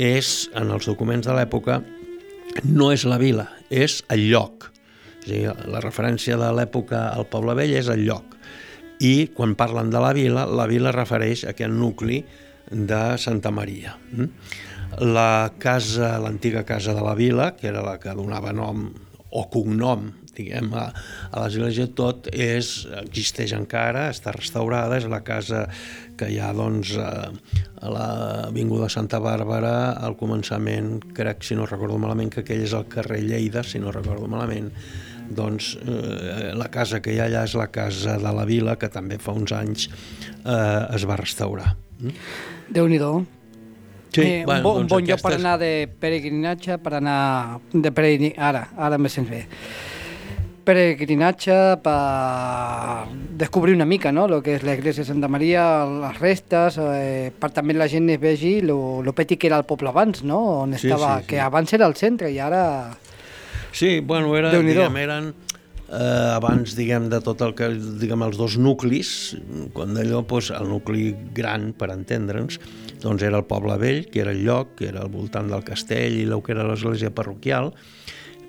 és, 0.00 0.50
en 0.56 0.72
els 0.72 0.88
documents 0.88 1.26
de 1.26 1.36
l'època, 1.36 1.80
no 2.64 2.90
és 2.92 3.06
la 3.06 3.20
vila, 3.20 3.46
és 3.70 4.00
el 4.10 4.26
lloc. 4.30 4.70
O 5.20 5.24
sigui, 5.28 5.46
la 5.46 5.82
referència 5.84 6.38
de 6.40 6.50
l'època 6.56 7.10
al 7.12 7.28
poble 7.30 7.54
vell 7.58 7.76
és 7.76 7.90
el 7.92 8.06
lloc. 8.08 8.36
I 9.00 9.30
quan 9.36 9.54
parlen 9.56 9.92
de 9.92 10.00
la 10.02 10.12
vila, 10.16 10.44
la 10.44 10.66
vila 10.68 10.92
refereix 10.92 11.44
a 11.44 11.54
aquest 11.54 11.72
nucli 11.72 12.24
de 12.70 13.02
Santa 13.18 13.50
Maria. 13.50 13.96
Mm? 14.12 14.30
La 15.06 15.52
casa, 15.58 16.16
l'antiga 16.22 16.64
casa 16.66 16.94
de 16.94 17.04
la 17.04 17.14
vila, 17.14 17.52
que 17.56 17.70
era 17.70 17.84
la 17.86 17.98
que 18.02 18.14
donava 18.16 18.54
nom 18.54 18.88
o 19.30 19.44
cognom 19.50 20.08
diguem, 20.40 20.70
a, 20.76 20.88
a 21.30 21.44
l'església 21.44 21.88
tot 21.96 22.28
és, 22.32 22.70
existeix 23.02 23.54
encara, 23.56 24.08
està 24.14 24.34
restaurada, 24.36 24.98
és 25.00 25.08
la 25.10 25.22
casa 25.26 25.66
que 26.18 26.28
hi 26.30 26.38
ha 26.40 26.50
doncs, 26.56 26.94
a 27.00 27.92
l'Avinguda 27.92 28.90
Santa 28.92 29.20
Bàrbara, 29.22 29.96
al 30.00 30.16
començament, 30.20 30.98
crec, 31.16 31.44
si 31.46 31.58
no 31.58 31.68
recordo 31.68 31.98
malament, 32.00 32.32
que 32.32 32.44
aquell 32.44 32.64
és 32.66 32.76
el 32.76 32.88
carrer 32.92 33.22
Lleida, 33.24 33.64
si 33.66 33.80
no 33.82 33.94
recordo 33.94 34.28
malament, 34.30 34.70
doncs 35.30 35.76
eh, 35.78 36.50
la 36.58 36.66
casa 36.74 36.98
que 37.02 37.14
hi 37.14 37.20
ha 37.20 37.28
allà 37.30 37.44
és 37.46 37.54
la 37.58 37.68
casa 37.70 38.16
de 38.18 38.32
la 38.34 38.46
vila, 38.48 38.74
que 38.80 38.90
també 38.90 39.20
fa 39.22 39.36
uns 39.36 39.54
anys 39.54 39.86
eh, 39.90 40.96
es 40.96 41.06
va 41.06 41.20
restaurar. 41.20 41.76
Mm? 42.00 42.58
Déu-n'hi-do. 42.70 43.12
Sí, 44.10 44.22
eh, 44.22 44.44
un, 44.46 44.62
bon, 44.62 44.80
un 44.82 44.88
bon 44.90 45.06
lloc 45.06 45.22
per 45.22 45.36
anar 45.36 45.56
de 45.60 45.88
peregrinatge, 46.00 46.78
per 46.82 46.96
anar 46.98 47.60
de 47.70 47.92
peregrin... 47.94 48.34
Ara, 48.38 48.68
ara 48.76 48.98
me 48.98 49.10
sents 49.12 49.30
bé. 49.30 49.44
Peregrinatge 50.66 51.54
per 51.82 51.94
descobrir 53.38 53.74
una 53.74 53.86
mica, 53.86 54.10
no?, 54.12 54.26
el 54.26 54.42
que 54.42 54.56
és 54.58 54.66
l'església 54.66 55.04
de 55.04 55.08
Santa 55.12 55.30
Maria, 55.30 55.62
les 55.86 56.18
restes, 56.18 56.78
eh, 56.82 57.30
per 57.30 57.52
també 57.54 57.74
la 57.74 57.88
gent 57.90 58.10
es 58.10 58.20
vegi 58.22 58.58
lo 58.66 59.14
petit 59.16 59.38
que 59.40 59.48
era 59.50 59.58
el 59.62 59.66
poble 59.66 59.90
abans, 59.90 60.24
no?, 60.26 60.40
on 60.66 60.74
Sí, 60.76 60.90
estava, 60.90 61.16
sí, 61.16 61.22
sí. 61.22 61.28
que 61.32 61.40
abans 61.40 61.72
era 61.78 61.86
el 61.86 61.96
centre 61.98 62.30
i 62.30 62.38
ara... 62.42 62.64
Sí, 63.72 64.00
bueno, 64.00 64.34
era, 64.36 64.50
diguem, 64.50 64.96
eren 64.98 65.32
eh, 65.90 66.30
abans, 66.36 66.74
diguem, 66.78 67.08
de 67.10 67.20
tot 67.24 67.42
el 67.44 67.54
que, 67.58 67.70
diguem, 68.00 68.22
els 68.26 68.38
dos 68.38 68.56
nuclis, 68.60 69.10
quan 69.74 69.96
d'allò, 69.96 70.22
doncs, 70.22 70.52
el 70.56 70.68
nucli 70.70 71.10
gran, 71.36 71.70
per 71.76 71.90
entendre'ns, 71.94 72.60
doncs 73.02 73.26
era 73.26 73.40
el 73.40 73.48
poble 73.50 73.76
vell, 73.80 74.04
que 74.10 74.22
era 74.22 74.34
el 74.36 74.44
lloc, 74.46 74.76
que 74.78 74.90
era 74.92 75.02
al 75.04 75.10
voltant 75.12 75.50
del 75.50 75.66
castell 75.66 76.20
i 76.20 76.28
el 76.28 76.44
que 76.46 76.54
era 76.54 76.68
l'església 76.68 77.12
parroquial, 77.14 77.72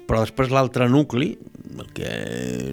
però 0.07 0.21
després 0.25 0.51
l'altre 0.51 0.89
nucli, 0.91 1.31
el 1.71 1.91
que, 1.95 2.09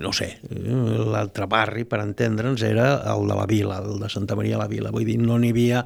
no 0.02 0.10
sé, 0.16 0.32
l'altre 0.50 1.46
barri, 1.46 1.84
per 1.86 2.02
entendre'ns, 2.02 2.64
era 2.66 2.96
el 3.14 3.28
de 3.30 3.36
la 3.38 3.46
vila, 3.46 3.78
el 3.78 4.02
de 4.02 4.08
Santa 4.10 4.34
Maria 4.34 4.58
la 4.58 4.66
Vila. 4.66 4.90
Vull 4.90 5.06
dir, 5.06 5.20
no 5.22 5.38
n'hi 5.38 5.52
havia 5.54 5.84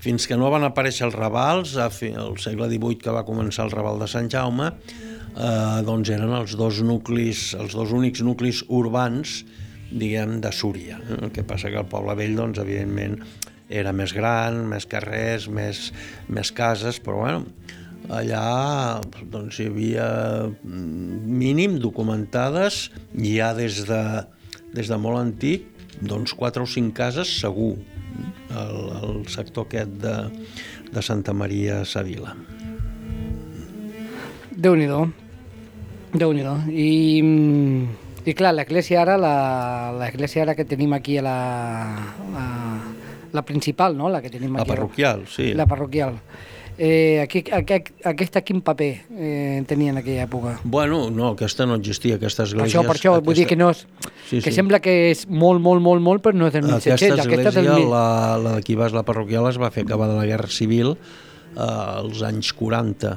fins 0.00 0.24
que 0.26 0.36
no 0.40 0.48
van 0.50 0.64
aparèixer 0.64 1.04
els 1.06 1.14
ravals, 1.14 1.76
al 1.76 1.92
segle 2.40 2.66
XVIII 2.72 2.98
que 3.04 3.14
va 3.14 3.26
començar 3.28 3.66
el 3.68 3.74
raval 3.74 4.00
de 4.00 4.08
Sant 4.10 4.30
Jaume, 4.32 4.72
eh, 5.36 5.80
doncs 5.86 6.10
eren 6.12 6.34
els 6.36 6.56
dos 6.58 6.80
nuclis, 6.86 7.50
els 7.58 7.76
dos 7.76 7.92
únics 7.96 8.22
nuclis 8.26 8.64
urbans, 8.68 9.40
diguem, 9.90 10.38
de 10.40 10.52
Súria. 10.54 11.00
eh? 11.02 11.18
El 11.26 11.32
que 11.34 11.44
passa 11.44 11.70
que 11.70 11.80
el 11.80 11.88
poble 11.90 12.14
vell, 12.18 12.36
doncs, 12.38 12.60
evidentment, 12.62 13.18
era 13.70 13.92
més 13.94 14.12
gran, 14.14 14.64
més 14.68 14.86
carrers, 14.90 15.46
més, 15.48 15.90
més 16.28 16.50
cases, 16.50 16.98
però 17.02 17.22
bueno, 17.22 17.44
allà 18.10 19.00
doncs, 19.30 19.60
hi 19.60 19.68
havia 19.70 20.08
mm, 20.50 21.36
mínim 21.42 21.78
documentades 21.82 22.88
ja 23.14 23.52
des 23.54 23.84
de, 23.86 24.02
des 24.74 24.90
de 24.90 24.98
molt 24.98 25.22
antic 25.22 25.68
doncs 26.00 26.34
quatre 26.34 26.64
o 26.64 26.70
cinc 26.70 26.94
cases 26.96 27.30
segur 27.42 27.74
al, 28.50 28.78
al 29.00 29.20
sector 29.30 29.68
aquest 29.68 30.00
de, 30.02 30.16
de 30.90 31.02
Santa 31.04 31.36
Maria 31.36 31.84
Savila. 31.84 32.34
Déu-n'hi-do. 34.60 35.00
Déu-n'hi-do. 36.12 36.54
I, 36.74 37.22
mm, 37.22 38.26
I 38.28 38.34
clar, 38.36 38.52
l'església 38.56 39.00
ara, 39.02 39.16
la, 39.20 39.34
l'església 39.96 40.42
ara 40.44 40.54
que 40.58 40.66
tenim 40.68 40.92
aquí 40.92 41.16
a 41.20 41.24
la, 41.24 41.36
la, 42.34 42.46
la 43.32 43.42
principal, 43.48 43.96
no? 43.96 44.10
La 44.12 44.20
que 44.20 44.28
tenim 44.30 44.54
La 44.56 44.62
aquí. 44.62 44.70
a- 44.70 44.74
parroquial, 44.74 45.24
sí. 45.30 45.54
La 45.54 45.66
parroquial. 45.66 46.18
Eh, 46.82 47.20
aquí, 47.20 47.44
aquí, 47.52 47.74
aquesta 48.08 48.40
quin 48.40 48.62
paper 48.64 49.02
eh, 49.12 49.62
tenia 49.68 49.90
en 49.92 49.98
aquella 50.00 50.22
època? 50.24 50.54
Bueno, 50.64 51.10
no, 51.10 51.32
aquesta 51.34 51.66
no 51.66 51.74
existia, 51.76 52.14
aquesta 52.16 52.42
Per 52.44 52.48
església... 52.48 52.80
això, 52.80 52.86
per 52.88 52.96
això, 52.96 53.12
vull 53.20 53.36
dir 53.36 53.44
que 53.46 53.56
no 53.56 53.68
és... 53.74 53.82
Sí, 54.30 54.38
que 54.40 54.48
sí. 54.48 54.54
sembla 54.56 54.80
que 54.80 55.10
és 55.10 55.26
molt, 55.28 55.60
molt, 55.60 55.82
molt, 55.84 56.00
molt, 56.00 56.22
però 56.24 56.32
no 56.36 56.46
és 56.48 56.54
del 56.54 56.64
1700. 56.64 56.94
Aquesta 56.94 57.20
església, 57.26 57.50
és 57.50 57.68
del 57.68 57.90
la, 57.90 58.38
la 58.40 58.54
d'aquí 58.56 58.78
vas, 58.80 58.94
la 58.96 59.02
parroquial, 59.04 59.48
es 59.50 59.58
va 59.60 59.68
fer 59.74 59.84
acabar 59.84 60.08
de 60.08 60.16
la 60.22 60.24
Guerra 60.24 60.48
Civil 60.48 60.94
eh, 61.56 61.60
als 61.60 62.22
anys 62.22 62.52
40. 62.54 63.10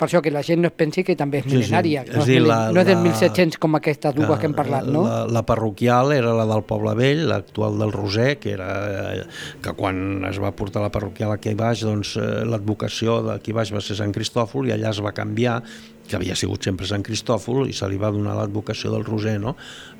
Per 0.00 0.06
això 0.08 0.20
que 0.24 0.30
la 0.32 0.42
gent 0.42 0.60
no 0.62 0.68
es 0.70 0.74
pensi 0.76 1.04
que 1.04 1.14
també 1.16 1.38
és 1.38 1.44
Sí, 1.44 1.50
sí. 1.50 1.56
mil·lenària, 1.58 2.02
És 2.06 2.14
no, 2.16 2.22
és, 2.22 2.26
dir, 2.26 2.38
mil·, 2.40 2.46
la- 2.48 2.72
no 2.72 2.80
és 2.80 2.86
del 2.86 2.96
la- 2.96 3.02
1700 3.04 3.58
com 3.58 3.74
aquestes 3.76 4.14
dues 4.14 4.38
que 4.40 4.46
hem 4.48 4.54
parlat, 4.54 4.86
no? 4.86 5.02
La, 5.06 5.26
la 5.26 5.42
parroquial 5.46 6.12
era 6.12 6.32
la 6.34 6.46
del 6.46 6.62
Poble 6.64 6.94
Vell, 6.94 7.26
l'actual 7.28 7.78
del 7.78 7.92
Roser, 7.92 8.38
que 8.40 8.52
era 8.56 8.70
eh, 9.14 9.22
que 9.62 9.72
quan 9.78 10.24
es 10.28 10.38
va 10.42 10.50
portar 10.56 10.82
la 10.82 10.90
parroquial 10.90 11.32
aquí 11.32 11.54
baix, 11.54 11.82
doncs 11.86 12.16
eh, 12.16 12.44
l'advocació 12.48 13.20
d'aquí 13.22 13.52
baix 13.52 13.72
va 13.72 13.80
ser 13.84 13.96
Sant 13.96 14.12
Cristòfol 14.12 14.68
i 14.68 14.72
allà 14.76 14.90
es 14.90 15.00
va 15.04 15.12
canviar, 15.12 15.62
que 16.10 16.16
havia 16.16 16.34
sigut 16.34 16.64
sempre 16.64 16.86
Sant 16.90 17.04
Cristòfol, 17.06 17.68
i 17.70 17.72
se 17.72 17.86
li 17.88 17.96
va 17.96 18.10
donar 18.10 18.34
l'advocació 18.34 18.90
del 18.90 19.04
Roser, 19.04 19.38
no? 19.38 19.54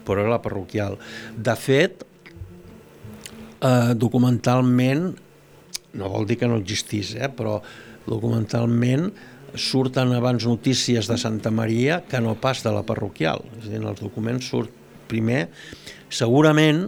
però 0.04 0.20
era 0.24 0.30
la 0.32 0.40
parroquial. 0.42 0.96
De 1.36 1.54
fet, 1.54 2.02
eh, 3.62 3.94
documentalment, 3.94 5.14
no 5.94 6.10
vol 6.12 6.26
dir 6.28 6.38
que 6.40 6.48
no 6.48 6.58
existís, 6.60 7.14
eh, 7.18 7.28
però 7.28 7.58
documentalment 8.06 9.10
surten 9.58 10.12
abans 10.14 10.46
notícies 10.46 11.08
de 11.10 11.18
Santa 11.18 11.50
Maria 11.50 12.02
que 12.08 12.20
no 12.22 12.36
pas 12.38 12.62
de 12.62 12.72
la 12.74 12.84
parroquial. 12.86 13.42
És 13.58 13.66
a 13.66 13.72
dir, 13.72 13.80
en 13.82 13.88
els 13.90 14.02
documents 14.02 14.46
surt 14.46 14.70
primer, 15.10 15.48
segurament, 16.10 16.86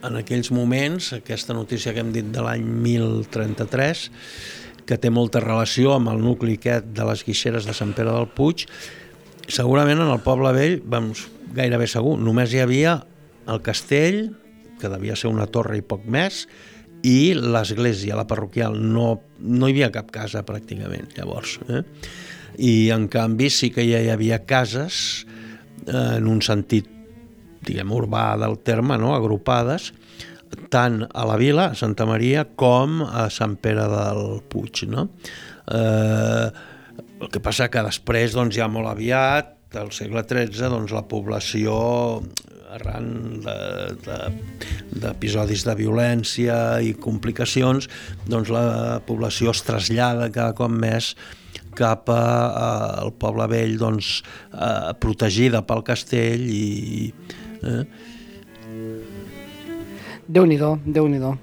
en 0.00 0.16
aquells 0.16 0.48
moments, 0.54 1.12
aquesta 1.12 1.52
notícia 1.52 1.92
que 1.92 2.00
hem 2.00 2.12
dit 2.14 2.30
de 2.32 2.44
l'any 2.44 2.64
1033, 2.64 4.06
que 4.88 4.96
té 4.98 5.10
molta 5.12 5.42
relació 5.44 5.92
amb 5.94 6.10
el 6.10 6.22
nucli 6.24 6.56
aquest 6.56 6.88
de 6.96 7.04
les 7.06 7.22
guixeres 7.26 7.68
de 7.68 7.76
Sant 7.76 7.92
Pere 7.94 8.14
del 8.14 8.30
Puig, 8.32 8.64
segurament 9.50 10.00
en 10.00 10.08
el 10.08 10.22
poble 10.24 10.54
vell, 10.56 10.80
vamos, 10.88 11.26
gairebé 11.54 11.86
segur, 11.90 12.16
només 12.18 12.54
hi 12.54 12.62
havia 12.64 12.96
el 13.50 13.60
castell, 13.66 14.30
que 14.80 14.88
devia 14.88 15.16
ser 15.18 15.28
una 15.28 15.46
torre 15.52 15.76
i 15.76 15.84
poc 15.84 16.06
més, 16.08 16.46
i 17.06 17.32
l'església, 17.34 18.16
la 18.18 18.26
parroquial. 18.28 18.76
No, 18.80 19.20
no 19.40 19.68
hi 19.68 19.74
havia 19.74 19.90
cap 19.94 20.10
casa, 20.12 20.44
pràcticament, 20.46 21.12
llavors. 21.16 21.58
Eh? 21.68 21.82
I, 22.60 22.72
en 22.94 23.08
canvi, 23.12 23.50
sí 23.52 23.70
que 23.74 23.84
ja 23.86 24.02
hi 24.02 24.10
havia 24.12 24.42
cases 24.48 25.24
eh, 25.86 26.18
en 26.18 26.28
un 26.28 26.42
sentit, 26.44 26.88
diguem, 27.64 27.92
urbà 27.92 28.34
del 28.40 28.58
terme, 28.64 28.98
no? 29.00 29.14
agrupades, 29.16 29.90
tant 30.72 31.04
a 31.06 31.24
la 31.28 31.36
vila, 31.40 31.70
a 31.70 31.78
Santa 31.78 32.06
Maria, 32.08 32.44
com 32.58 33.04
a 33.06 33.28
Sant 33.32 33.56
Pere 33.62 33.86
del 33.90 34.40
Puig. 34.50 34.84
No? 34.90 35.08
Eh, 35.70 36.50
el 37.20 37.32
que 37.32 37.42
passa 37.44 37.70
que 37.72 37.84
després, 37.86 38.34
doncs, 38.36 38.56
ja 38.56 38.68
molt 38.72 38.90
aviat, 38.90 39.56
al 39.78 39.92
segle 39.94 40.24
XIII, 40.26 40.70
doncs, 40.72 40.92
la 40.96 41.04
població 41.06 41.76
arran 42.70 43.40
d'episodis 44.92 45.64
de, 45.64 45.70
de, 45.70 45.74
de 45.74 45.78
violència 45.78 46.56
i 46.84 46.92
complicacions, 46.94 47.88
doncs 48.30 48.50
la 48.54 49.00
població 49.06 49.50
es 49.54 49.62
trasllada 49.66 50.30
cada 50.30 50.54
cop 50.58 50.70
més 50.70 51.16
cap 51.78 52.10
a, 52.10 52.14
a, 52.14 52.68
al 53.02 53.12
poble 53.18 53.46
vell 53.50 53.76
doncs, 53.80 54.22
eh, 54.54 54.92
protegida 55.02 55.62
pel 55.66 55.82
castell 55.86 56.46
i, 56.46 57.12
eh, 57.64 57.84
Déu-n'hi-do, 60.30 60.78
déu 60.86 61.08
nhi 61.10 61.18
déu 61.18 61.34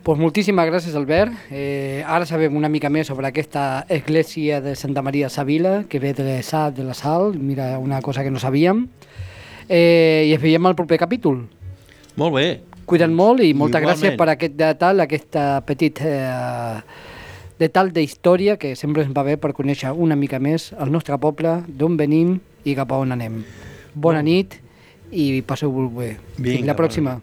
Pues 0.00 0.16
moltíssimes 0.16 0.64
gràcies, 0.64 0.94
Albert. 0.96 1.34
Eh, 1.52 2.00
ara 2.08 2.24
sabem 2.24 2.54
una 2.56 2.70
mica 2.72 2.88
més 2.88 3.06
sobre 3.10 3.28
aquesta 3.28 3.84
església 3.84 4.62
de 4.64 4.72
Santa 4.74 5.02
Maria 5.04 5.28
Savila, 5.28 5.84
que 5.84 6.00
ve 6.00 6.14
de 6.16 6.42
Sal, 6.42 6.72
de 6.72 6.84
la 6.88 6.94
Sal, 6.96 7.34
mira, 7.36 7.78
una 7.78 8.00
cosa 8.00 8.24
que 8.24 8.30
no 8.30 8.40
sabíem. 8.40 8.88
Eh, 9.70 10.26
I 10.26 10.34
ens 10.34 10.42
veiem 10.42 10.66
al 10.66 10.74
proper 10.74 10.98
capítol. 10.98 11.44
Molt 12.18 12.34
bé. 12.34 12.46
Cuida't 12.90 13.12
molt 13.14 13.38
i 13.46 13.52
moltes 13.54 13.78
Igualment. 13.78 14.00
gràcies 14.02 14.16
per 14.18 14.28
aquest 14.32 14.56
detall, 14.58 15.00
aquesta 15.04 15.44
petit 15.62 16.00
eh, 16.02 16.80
detall 17.60 17.92
d'història 17.94 18.56
que 18.58 18.74
sempre 18.74 19.04
ens 19.06 19.14
va 19.14 19.22
bé 19.22 19.36
per 19.38 19.52
conèixer 19.54 19.92
una 19.94 20.16
mica 20.18 20.40
més 20.42 20.72
el 20.74 20.90
nostre 20.90 21.18
poble, 21.22 21.60
d'on 21.68 21.96
venim 21.96 22.40
i 22.64 22.74
cap 22.74 22.90
a 22.90 22.98
on 22.98 23.14
anem. 23.14 23.44
Bona 23.94 24.24
nit 24.26 24.58
i 25.12 25.42
passeu-vos 25.46 25.92
bé. 25.94 26.16
Fins 26.34 26.48
Vinga, 26.48 26.72
la 26.72 26.78
pròxima. 26.78 27.20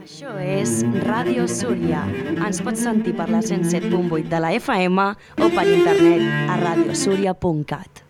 Això 0.00 0.32
és 0.40 0.80
Ràdio 1.04 1.44
Súria. 1.48 2.06
Ens 2.38 2.62
pots 2.64 2.80
sentir 2.88 3.12
per 3.16 3.28
la 3.28 3.42
107.8 3.44 4.28
de 4.32 4.40
la 4.40 4.54
FM 4.56 5.10
o 5.44 5.52
per 5.52 5.68
internet 5.68 6.48
a 6.48 6.56
radiosúria.cat. 6.60 8.03